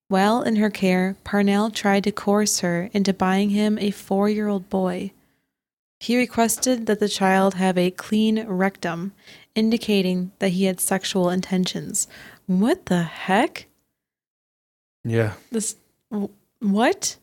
[0.09, 4.47] While in her care, Parnell tried to coerce her into buying him a four year
[4.47, 5.11] old boy.
[5.99, 9.13] He requested that the child have a clean rectum,
[9.53, 12.07] indicating that he had sexual intentions.
[12.47, 13.67] What the heck?
[15.03, 15.33] Yeah.
[15.51, 15.75] This
[16.59, 17.17] what?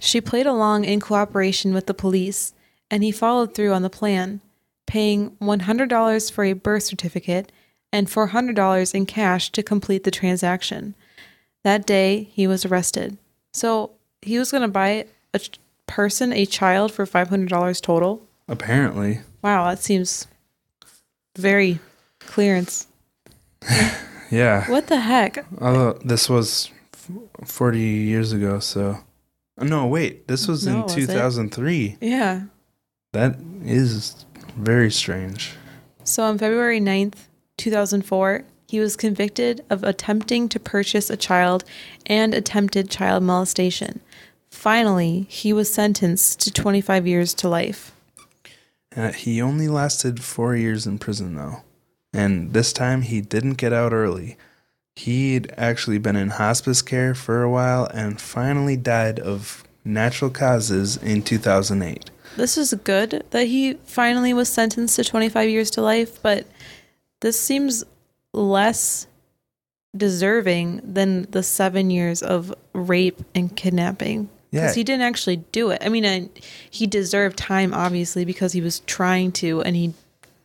[0.00, 2.54] She played along in cooperation with the police,
[2.90, 4.40] and he followed through on the plan,
[4.86, 7.52] paying $100 for a birth certificate
[7.92, 10.94] and $400 in cash to complete the transaction.
[11.64, 13.18] That day, he was arrested.
[13.52, 13.92] So
[14.22, 15.40] he was going to buy a
[15.86, 18.22] person, a child, for $500 total?
[18.48, 19.20] Apparently.
[19.42, 20.26] Wow, that seems
[21.36, 21.78] very
[22.20, 22.86] clearance.
[24.30, 24.68] yeah.
[24.70, 25.44] What the heck?
[25.60, 26.70] Although this was
[27.44, 28.98] 40 years ago, so.
[29.60, 30.28] Oh, no, wait.
[30.28, 31.06] This was No, in was it?
[31.06, 31.98] 2003.
[32.00, 32.42] Yeah.
[33.12, 34.24] That is
[34.56, 35.52] very strange.
[36.04, 41.64] So on February 9th, 2004, he was convicted of attempting to purchase a child
[42.04, 44.00] and attempted child molestation.
[44.50, 47.92] Finally, he was sentenced to 25 years to life.
[48.94, 51.62] Uh, he only lasted four years in prison, though.
[52.12, 54.36] And this time he didn't get out early.
[54.96, 60.98] He'd actually been in hospice care for a while and finally died of natural causes
[60.98, 62.10] in 2008.
[62.36, 66.46] This is good that he finally was sentenced to 25 years to life, but
[67.20, 67.84] this seems
[68.32, 69.06] less
[69.96, 74.28] deserving than the seven years of rape and kidnapping.
[74.50, 74.62] Yeah.
[74.62, 75.82] Because he didn't actually do it.
[75.84, 76.28] I mean, I,
[76.70, 79.92] he deserved time, obviously, because he was trying to, and he,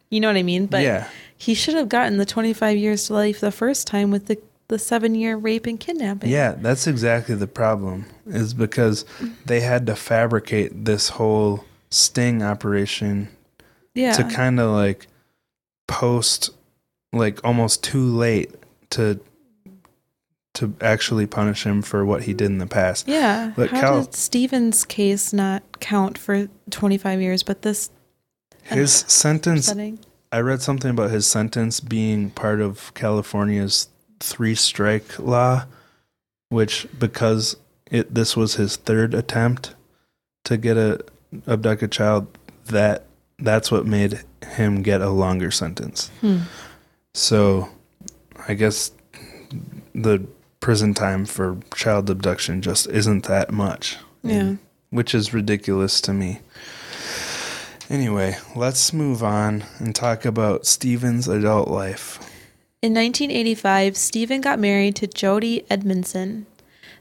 [0.10, 0.66] you know what I mean?
[0.66, 1.08] But yeah.
[1.38, 4.38] he should have gotten the 25 years to life the first time with the,
[4.68, 6.30] the seven year rape and kidnapping.
[6.30, 9.06] Yeah, that's exactly the problem, is because
[9.46, 13.30] they had to fabricate this whole sting operation
[13.94, 14.14] Yeah.
[14.14, 15.08] to kind of like
[15.88, 16.50] post
[17.14, 18.52] like almost too late
[18.92, 19.20] to
[20.56, 23.08] to actually punish him for what he did in the past.
[23.08, 23.54] yeah.
[23.56, 27.90] But How Cal- did Steven's case not count for 25 years, but this
[28.64, 29.98] His sentence setting?
[30.32, 33.88] I read something about his sentence being part of California's
[34.20, 35.66] three strike law,
[36.50, 37.56] which because
[37.92, 39.76] it this was his third attempt
[40.46, 41.00] to get a
[41.48, 42.28] abduct a child,
[42.66, 43.06] that
[43.40, 44.22] that's what made
[44.56, 46.10] him get a longer sentence.
[46.22, 46.38] Hmm.
[47.14, 47.70] So
[48.48, 48.92] I guess
[49.94, 50.26] the
[50.60, 53.98] prison time for child abduction just isn't that much.
[54.24, 54.56] Yeah.
[54.90, 56.40] Which is ridiculous to me.
[57.90, 62.18] Anyway, let's move on and talk about Steven's adult life.
[62.82, 66.46] In 1985, Steven got married to Jody Edmondson.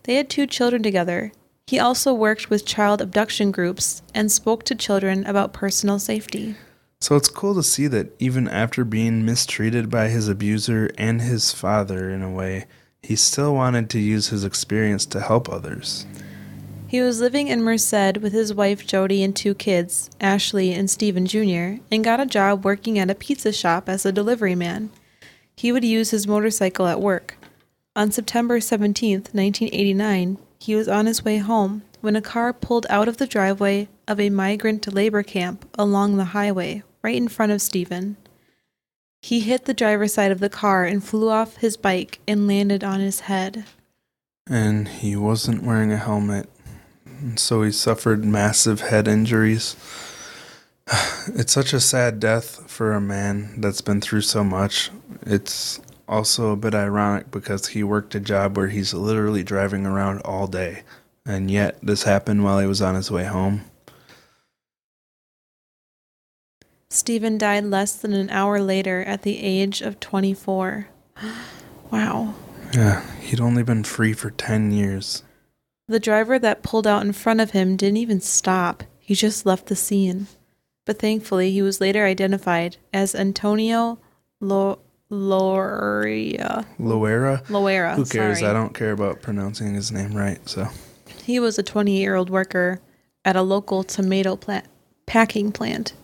[0.04, 1.32] They had two children together.
[1.66, 6.56] He also worked with child abduction groups and spoke to children about personal safety.
[7.02, 11.52] So it's cool to see that even after being mistreated by his abuser and his
[11.52, 12.66] father in a way,
[13.02, 16.06] he still wanted to use his experience to help others.
[16.86, 21.26] He was living in Merced with his wife Jody and two kids, Ashley and Steven
[21.26, 24.90] Jr., and got a job working at a pizza shop as a delivery man.
[25.56, 27.34] He would use his motorcycle at work.
[27.96, 33.08] On September 17, 1989, he was on his way home when a car pulled out
[33.08, 37.62] of the driveway of a migrant labor camp along the highway right in front of
[37.62, 38.16] Steven.
[39.22, 42.82] He hit the driver's side of the car and flew off his bike and landed
[42.82, 43.64] on his head.
[44.48, 46.48] And he wasn't wearing a helmet,
[47.36, 49.76] so he suffered massive head injuries.
[51.34, 54.90] It's such a sad death for a man that's been through so much.
[55.24, 55.78] It's
[56.08, 60.48] also a bit ironic because he worked a job where he's literally driving around all
[60.48, 60.82] day,
[61.24, 63.62] and yet this happened while he was on his way home.
[66.92, 70.88] Steven died less than an hour later at the age of 24.
[71.90, 72.34] wow.
[72.74, 75.22] Yeah, he'd only been free for 10 years.
[75.88, 79.66] The driver that pulled out in front of him didn't even stop, he just left
[79.66, 80.26] the scene.
[80.84, 83.98] But thankfully, he was later identified as Antonio
[84.38, 86.66] Lo- Loria.
[86.78, 87.42] Loera?
[87.46, 87.96] Loera.
[87.96, 88.40] Who cares?
[88.40, 88.50] sorry.
[88.50, 90.68] I don't care about pronouncing his name right, so.
[91.24, 92.82] He was a 20 year old worker
[93.24, 94.66] at a local tomato plant,
[95.06, 95.94] packing plant.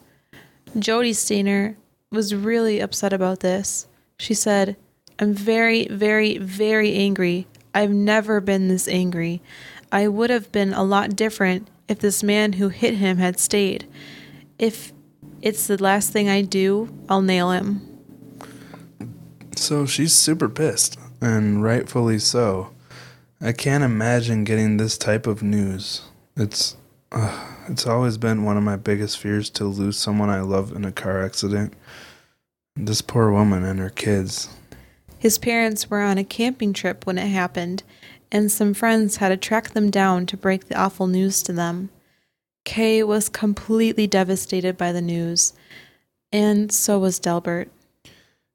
[0.79, 1.77] Jody Stayner
[2.11, 3.87] was really upset about this.
[4.19, 4.77] She said,
[5.19, 7.47] I'm very, very, very angry.
[7.75, 9.43] I've never been this angry.
[9.93, 13.87] I would have been a lot different if this man who hit him had stayed.
[14.59, 14.93] If
[15.41, 17.83] it's the last thing I do, I'll nail him.
[19.57, 22.71] So she's super pissed, and rightfully so.
[23.41, 26.03] I can't imagine getting this type of news.
[26.37, 26.77] It's
[27.13, 30.85] uh, it's always been one of my biggest fears to lose someone I love in
[30.85, 31.75] a car accident.
[32.77, 34.49] This poor woman and her kids.
[35.19, 37.83] His parents were on a camping trip when it happened,
[38.31, 41.91] and some friends had to track them down to break the awful news to them.
[42.65, 45.55] Kay was completely devastated by the news,
[46.31, 47.71] and so was Delbert.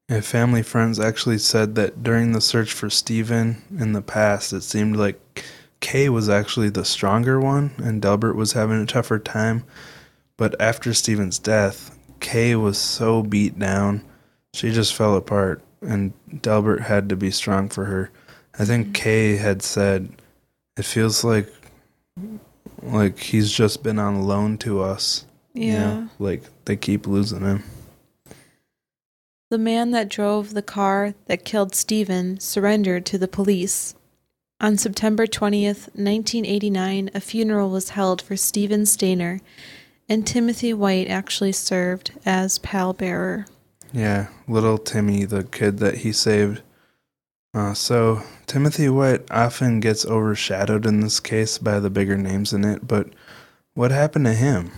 [0.10, 4.62] Yeah, family friends actually said that during the search for Steven in the past, it
[4.62, 5.44] seemed like
[5.84, 9.66] Kay was actually the stronger one and Delbert was having a tougher time.
[10.38, 14.02] But after Steven's death, Kay was so beat down,
[14.54, 18.12] she just fell apart, and Delbert had to be strong for her.
[18.58, 20.08] I think Kay had said,
[20.78, 21.54] "It feels like
[22.82, 25.94] like he's just been on loan to us." you Yeah.
[25.94, 26.10] know?
[26.18, 27.64] like they keep losing him.
[29.52, 33.96] The man that drove the car that killed Steven surrendered to the police.
[34.64, 39.42] On September 20th, 1989, a funeral was held for Steven Stayner,
[40.08, 43.46] and Timothy White actually served as pallbearer.
[43.92, 46.62] Yeah, little Timmy, the kid that he saved.
[47.54, 52.64] Uh, so, Timothy White often gets overshadowed in this case by the bigger names in
[52.64, 53.10] it, but
[53.74, 54.72] what happened to him?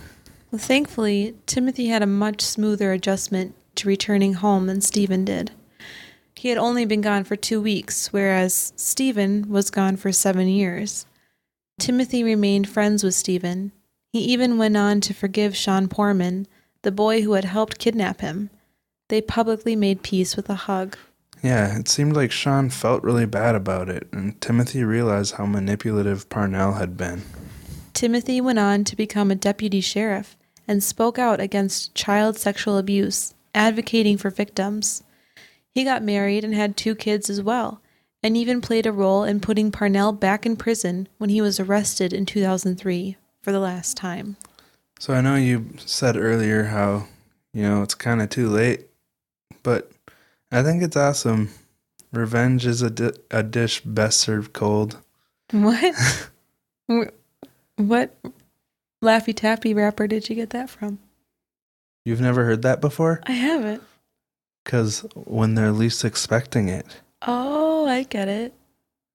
[0.50, 5.52] Well, thankfully, Timothy had a much smoother adjustment to returning home than Steven did.
[6.46, 11.04] He had only been gone for two weeks, whereas Steven was gone for seven years.
[11.80, 13.72] Timothy remained friends with Steven.
[14.12, 16.46] He even went on to forgive Sean Poorman,
[16.82, 18.50] the boy who had helped kidnap him.
[19.08, 20.96] They publicly made peace with a hug.
[21.42, 26.28] Yeah, it seemed like Sean felt really bad about it, and Timothy realized how manipulative
[26.28, 27.22] Parnell had been.
[27.92, 30.36] Timothy went on to become a deputy sheriff
[30.68, 35.02] and spoke out against child sexual abuse, advocating for victims.
[35.76, 37.82] He got married and had two kids as well,
[38.22, 42.14] and even played a role in putting Parnell back in prison when he was arrested
[42.14, 44.38] in 2003 for the last time.
[44.98, 47.08] So, I know you said earlier how,
[47.52, 48.86] you know, it's kind of too late,
[49.62, 49.92] but
[50.50, 51.50] I think it's awesome.
[52.10, 54.96] Revenge is a, di- a dish best served cold.
[55.52, 56.30] What?
[57.76, 58.16] What
[59.04, 61.00] Laffy Taffy rapper did you get that from?
[62.06, 63.20] You've never heard that before?
[63.26, 63.82] I haven't.
[64.66, 66.84] Because when they're least expecting it.
[67.22, 68.52] Oh, I get it.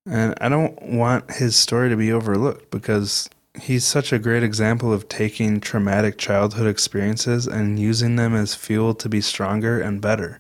[0.06, 3.30] And I don't want his story to be overlooked because
[3.60, 8.96] he's such a great example of taking traumatic childhood experiences and using them as fuel
[8.96, 10.40] to be stronger and better.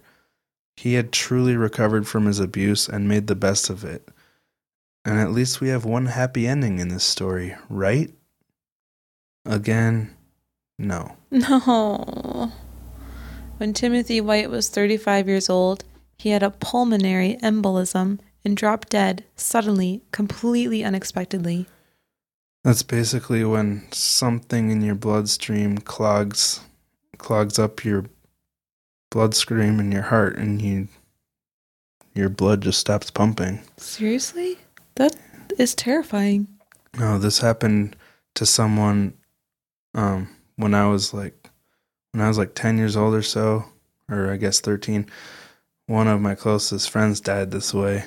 [0.78, 4.08] He had truly recovered from his abuse and made the best of it.
[5.04, 8.14] And at least we have one happy ending in this story, right?
[9.46, 10.16] Again,
[10.80, 11.18] no.
[11.32, 12.54] No.
[13.62, 15.84] When Timothy White was 35 years old,
[16.18, 21.68] he had a pulmonary embolism and dropped dead suddenly, completely unexpectedly.
[22.64, 26.62] That's basically when something in your bloodstream clogs
[27.20, 28.06] clogs up your
[29.12, 30.88] bloodstream in your heart and you
[32.16, 33.62] your blood just stops pumping.
[33.78, 34.58] Seriously?
[34.96, 35.16] That
[35.60, 36.48] is terrifying.
[36.98, 37.96] No, this happened
[38.34, 39.14] to someone
[39.94, 41.41] um when I was like
[42.12, 43.66] when I was like 10 years old or so
[44.10, 45.08] or I guess 13.
[45.88, 48.06] One of my closest friends died this way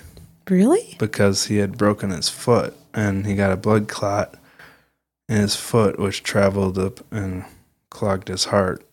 [0.48, 0.96] Really?
[0.98, 4.34] because he had broken his foot and he got a blood clot
[5.28, 7.44] in his foot which traveled up and
[7.90, 8.84] clogged his heart,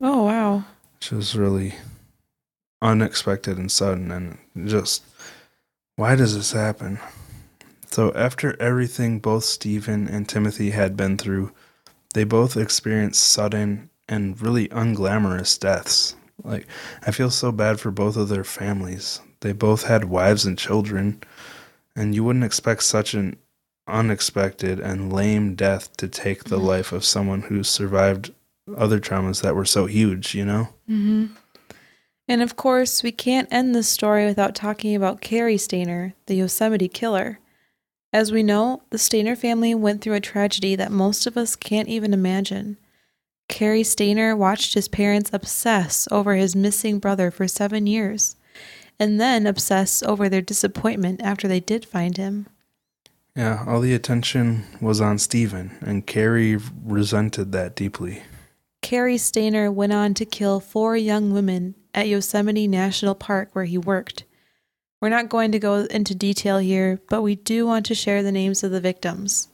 [0.00, 0.64] Oh, wow.
[0.94, 1.74] which was really
[2.82, 4.38] unexpected and sudden and
[4.68, 5.02] just
[5.96, 6.98] why does this happen?
[7.90, 11.52] So after everything both Steven and Timothy had been through,
[12.12, 16.16] they both experienced sudden and really unglamorous deaths.
[16.42, 16.66] Like
[17.06, 19.20] I feel so bad for both of their families.
[19.40, 21.22] They both had wives and children,
[21.94, 23.36] and you wouldn't expect such an
[23.86, 28.32] unexpected and lame death to take the life of someone who survived
[28.76, 30.68] other traumas that were so huge, you know?
[30.88, 31.26] Mm-hmm.
[32.28, 36.88] And of course, we can't end this story without talking about Cary Stayner, the Yosemite
[36.88, 37.38] killer.
[38.12, 41.88] As we know, the Stayner family went through a tragedy that most of us can't
[41.88, 42.78] even imagine.
[43.48, 48.36] Cary Stayner watched his parents obsess over his missing brother for seven years,
[48.98, 52.46] and then obsess over their disappointment after they did find him.
[53.36, 58.22] Yeah, all the attention was on Steven, and Cary resented that deeply.
[58.82, 63.76] Cary Stayner went on to kill four young women at Yosemite National Park where he
[63.76, 64.24] worked.
[65.00, 68.32] We're not going to go into detail here, but we do want to share the
[68.32, 69.48] names of the victims.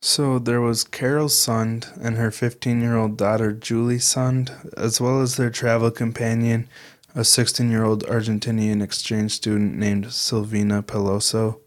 [0.00, 5.20] So there was Carol Sund and her 15 year old daughter Julie Sund, as well
[5.20, 6.68] as their travel companion,
[7.14, 11.60] a 16 year old Argentinian exchange student named Silvina Pelosso.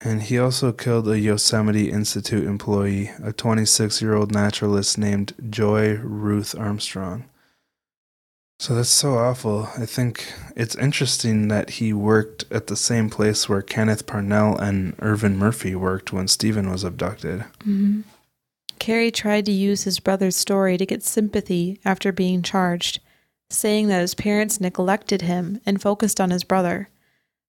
[0.00, 5.98] And he also killed a Yosemite Institute employee, a 26 year old naturalist named Joie
[6.02, 7.28] Ruth Armstrong.
[8.62, 9.68] So that's so awful.
[9.76, 14.94] I think it's interesting that he worked at the same place where Kenneth Parnell and
[15.02, 17.40] Ervin Murphy worked when Steven was abducted.
[17.66, 18.02] Mm-hmm.
[18.78, 23.00] Cary tried to use his brother's story to get sympathy after being charged,
[23.50, 26.88] saying that his parents neglected him and focused on his brother.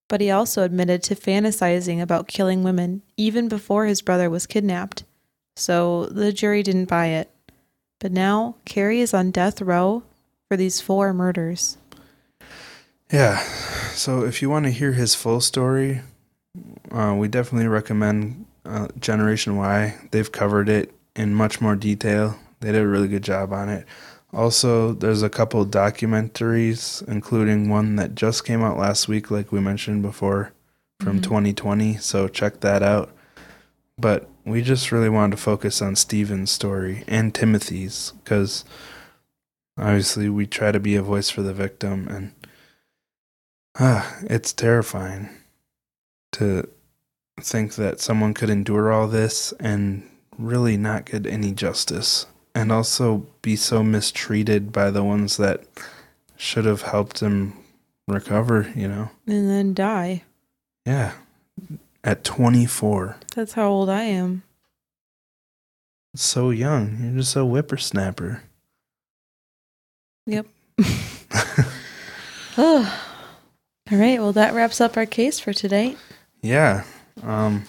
[0.08, 5.04] But he also admitted to fantasizing about killing women even before his brother was kidnapped.
[5.54, 7.30] So the jury didn't buy it.
[8.00, 10.02] But now Cary is on death row
[10.54, 11.78] for these four murders.
[13.10, 13.40] Yeah.
[13.94, 16.02] So if you want to hear his full story,
[16.92, 19.96] uh, we definitely recommend uh, Generation Why.
[20.12, 22.38] They've covered it in much more detail.
[22.60, 23.84] They did a really good job on it.
[24.32, 29.58] Also, there's a couple documentaries, including one that just came out last week, like we
[29.58, 30.52] mentioned before,
[31.00, 31.24] from Mhm.
[31.24, 31.96] 2020.
[31.96, 33.10] So check that out.
[33.98, 38.64] But we just really wanted to focus on Steven's story and Timothy's because
[39.76, 42.32] obviously we try to be a voice for the victim and
[43.78, 45.28] ah, it's terrifying
[46.32, 46.68] to
[47.40, 50.08] think that someone could endure all this and
[50.38, 55.64] really not get any justice and also be so mistreated by the ones that
[56.36, 57.52] should have helped him
[58.06, 59.10] recover, you know.
[59.26, 60.22] And then die.
[60.86, 61.12] Yeah.
[62.02, 63.16] At 24.
[63.34, 64.42] That's how old I am.
[66.14, 66.98] So young.
[67.00, 68.42] You're just a whippersnapper.
[70.26, 70.46] Yep.
[72.56, 73.02] Oh.
[73.90, 74.20] All right.
[74.20, 75.96] Well, that wraps up our case for today.
[76.40, 76.84] yeah.
[77.22, 77.64] Um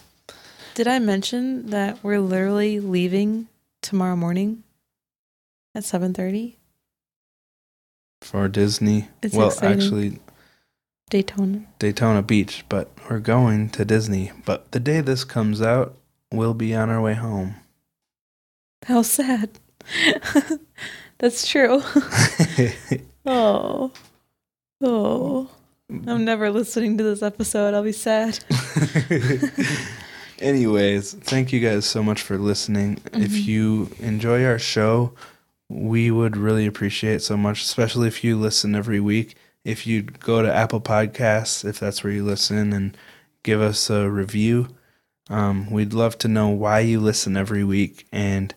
[0.75, 3.47] Did I mention that we're literally leaving
[3.81, 4.63] tomorrow morning
[5.73, 6.55] at 7:30
[8.21, 9.09] for Disney.
[9.23, 9.81] It's well, exciting.
[9.81, 10.19] actually
[11.09, 11.65] Daytona?
[11.79, 14.31] Daytona Beach, but we're going to Disney.
[14.45, 15.95] But the day this comes out,
[16.31, 17.55] we'll be on our way home.
[18.85, 19.59] How sad.
[21.17, 21.81] That's true.
[23.25, 23.91] oh.
[24.81, 25.49] Oh.
[26.07, 27.73] I'm never listening to this episode.
[27.73, 28.39] I'll be sad.
[30.39, 32.99] Anyways, thank you guys so much for listening.
[33.13, 33.45] If Mhm.
[33.45, 35.13] you enjoy our show,
[35.69, 39.35] we would really appreciate so much, especially if you listen every week.
[39.63, 42.97] If you'd go to Apple Podcasts, if that's where you listen, and
[43.43, 44.67] give us a review.
[45.29, 48.53] Um, we'd love to know why you listen every week and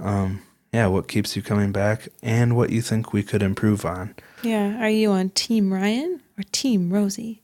[0.00, 0.40] um,
[0.72, 4.14] yeah, what keeps you coming back and what you think we could improve on.
[4.42, 4.82] Yeah.
[4.82, 7.42] Are you on Team Ryan or Team Rosie?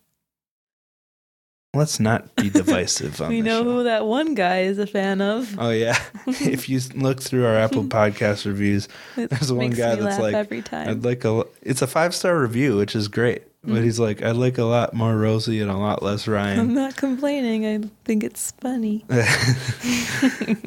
[1.74, 3.64] Let's not be divisive on we know show.
[3.64, 5.58] who that one guy is a fan of.
[5.58, 10.20] Oh yeah, if you look through our Apple Podcast reviews, It there's one guy that's
[10.20, 10.88] like, every time.
[10.88, 11.44] I'd like a.
[11.62, 13.42] It's a five star review, which is great.
[13.64, 13.84] But mm.
[13.84, 16.60] he's like, I'd like a lot more Rosie and a lot less Ryan.
[16.60, 17.66] I'm not complaining.
[17.66, 19.06] I think it's funny.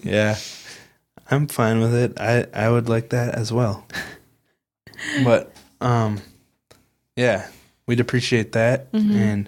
[0.04, 0.36] yeah,
[1.30, 2.20] I'm fine with it.
[2.20, 3.86] I I would like that as well.
[5.24, 6.22] But um,
[7.16, 7.50] yeah,
[7.86, 9.48] we'd appreciate that, and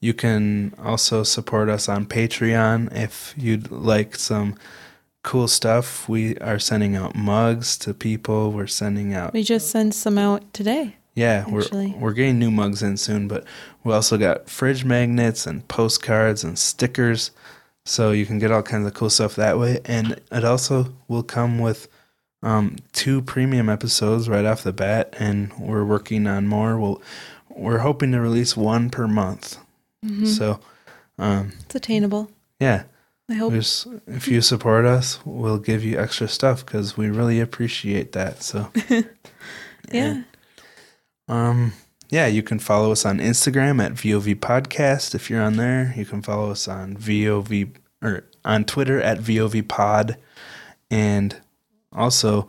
[0.00, 4.56] you can also support us on Patreon if you'd like some
[5.22, 6.06] cool stuff.
[6.08, 8.52] We are sending out mugs to people.
[8.52, 10.96] We're sending out We just sent some out today.
[11.14, 11.92] Yeah, actually.
[11.92, 13.44] we're we're getting new mugs in soon, but
[13.82, 17.30] we also got fridge magnets and postcards and stickers,
[17.90, 19.80] so you can get all kinds of cool stuff that way.
[19.84, 21.88] And it also will come with
[22.42, 26.78] um, two premium episodes right off the bat, and we're working on more.
[26.78, 27.02] We'll
[27.48, 29.58] we're hoping to release one per month.
[30.24, 30.60] So,
[31.18, 32.30] um, It's attainable.
[32.58, 32.84] yeah,
[33.28, 33.52] I hope.
[33.52, 38.42] there's, if you support us, we'll give you extra stuff because we really appreciate that.
[38.42, 38.70] So.
[39.92, 40.22] Yeah.
[41.26, 41.72] Um,
[42.10, 45.14] yeah, you can follow us on Instagram at VOV Podcast.
[45.14, 47.70] If you're on there, you can follow us on VOV
[48.02, 50.16] or on Twitter at VOV Pod.
[50.90, 51.36] And
[51.92, 52.48] also,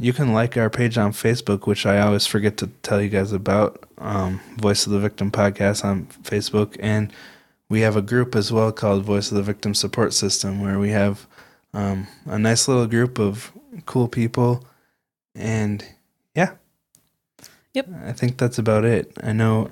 [0.00, 3.32] you can like our page on Facebook, which I always forget to tell you guys
[3.32, 3.84] about.
[3.98, 6.76] Um, Voice of the Victim Podcast on Facebook.
[6.80, 7.12] And
[7.68, 10.90] we have a group as well called Voice of the Victim Support System, where we
[10.90, 11.26] have
[11.72, 13.52] um, a nice little group of
[13.86, 14.66] cool people.
[15.36, 15.86] And.
[17.76, 17.88] Yep.
[18.06, 19.12] I think that's about it.
[19.22, 19.70] I know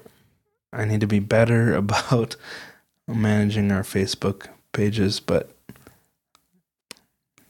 [0.75, 2.37] I need to be better about
[3.09, 5.51] managing our Facebook pages, but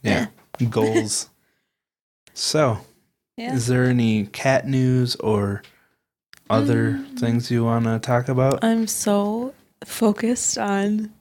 [0.03, 0.27] yeah,
[0.71, 1.29] goals.
[2.35, 2.79] So,
[3.37, 3.55] Yeah.
[3.55, 5.63] is there any cat news or
[6.49, 7.19] other Mm.
[7.19, 8.63] things you want to talk about?
[8.63, 11.13] I'm so focused on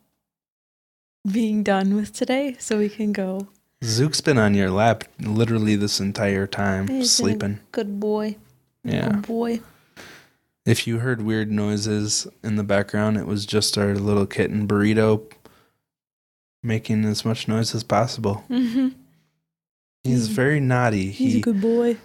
[1.31, 3.47] being done with today so we can go.
[3.84, 7.59] Zook's been on your lap literally this entire time, He's sleeping.
[7.71, 8.36] Good boy.
[8.84, 9.09] Yeah.
[9.09, 9.59] Good boy.
[10.65, 15.21] If you heard weird noises in the background, it was just our little kitten burrito
[16.61, 18.36] making as much noise as possible.
[18.47, 18.89] hmm
[20.03, 20.34] He's Mm.
[20.34, 21.11] very naughty.
[21.11, 21.97] He's he, a good boy.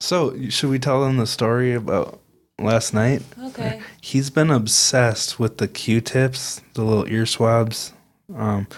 [0.00, 2.20] so, should we tell them the story about
[2.60, 3.22] last night?
[3.46, 3.80] Okay.
[4.00, 7.92] He's been obsessed with the Q-tips, the little ear swabs
[8.36, 8.68] um,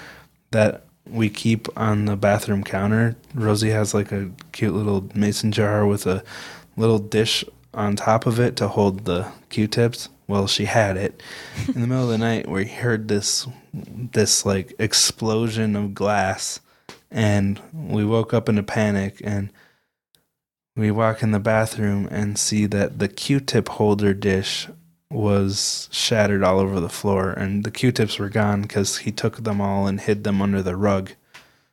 [0.50, 3.16] that we keep on the bathroom counter.
[3.34, 6.24] Rosie has like a cute little mason jar with a
[6.76, 10.08] little dish on top of it to hold the Q-tips.
[10.26, 11.22] Well, she had it
[11.68, 12.48] in the middle of the night.
[12.48, 16.60] We heard this this like explosion of glass,
[17.10, 19.50] and we woke up in a panic and.
[20.76, 24.66] We walk in the bathroom and see that the Q-tip holder dish
[25.08, 29.60] was shattered all over the floor, and the Q-tips were gone because he took them
[29.60, 31.12] all and hid them under the rug.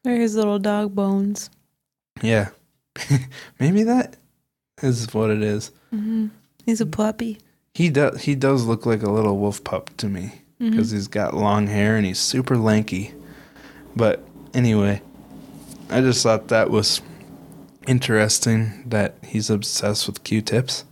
[0.03, 1.49] They're his little dog bones.
[2.21, 2.49] Yeah,
[3.59, 4.17] maybe that
[4.81, 5.71] is what it is.
[5.91, 6.27] hmm
[6.65, 7.39] He's a puppy.
[7.73, 8.21] He does.
[8.21, 11.95] He does look like a little wolf pup to me because he's got long hair
[11.97, 13.13] and he's super lanky.
[13.95, 14.23] But
[14.53, 15.01] anyway,
[15.89, 17.01] I just thought that was
[17.87, 20.85] interesting that he's obsessed with Q-tips.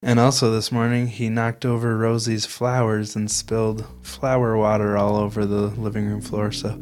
[0.00, 5.44] And also this morning he knocked over Rosie's flowers and spilled flower water all over
[5.44, 6.52] the living room floor.
[6.52, 6.80] So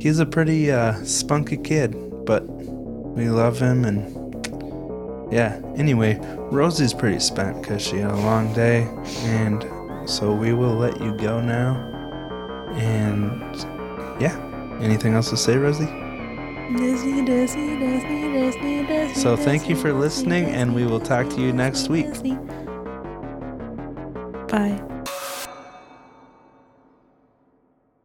[0.00, 1.94] he's a pretty uh, spunky kid,
[2.26, 4.12] but we love him and
[5.30, 5.60] yeah.
[5.76, 6.18] Anyway,
[6.50, 8.88] Rosie's pretty spent because she had a long day,
[9.22, 9.64] and
[10.08, 11.86] so we will let you go now.
[12.74, 13.56] And
[14.20, 14.36] yeah,
[14.80, 15.86] anything else to say, Rosie?
[16.76, 19.14] Disney, Disney, Disney, Disney, Disney.
[19.14, 22.06] So thank you for listening, and we will talk to you next week.
[24.48, 24.80] Bye.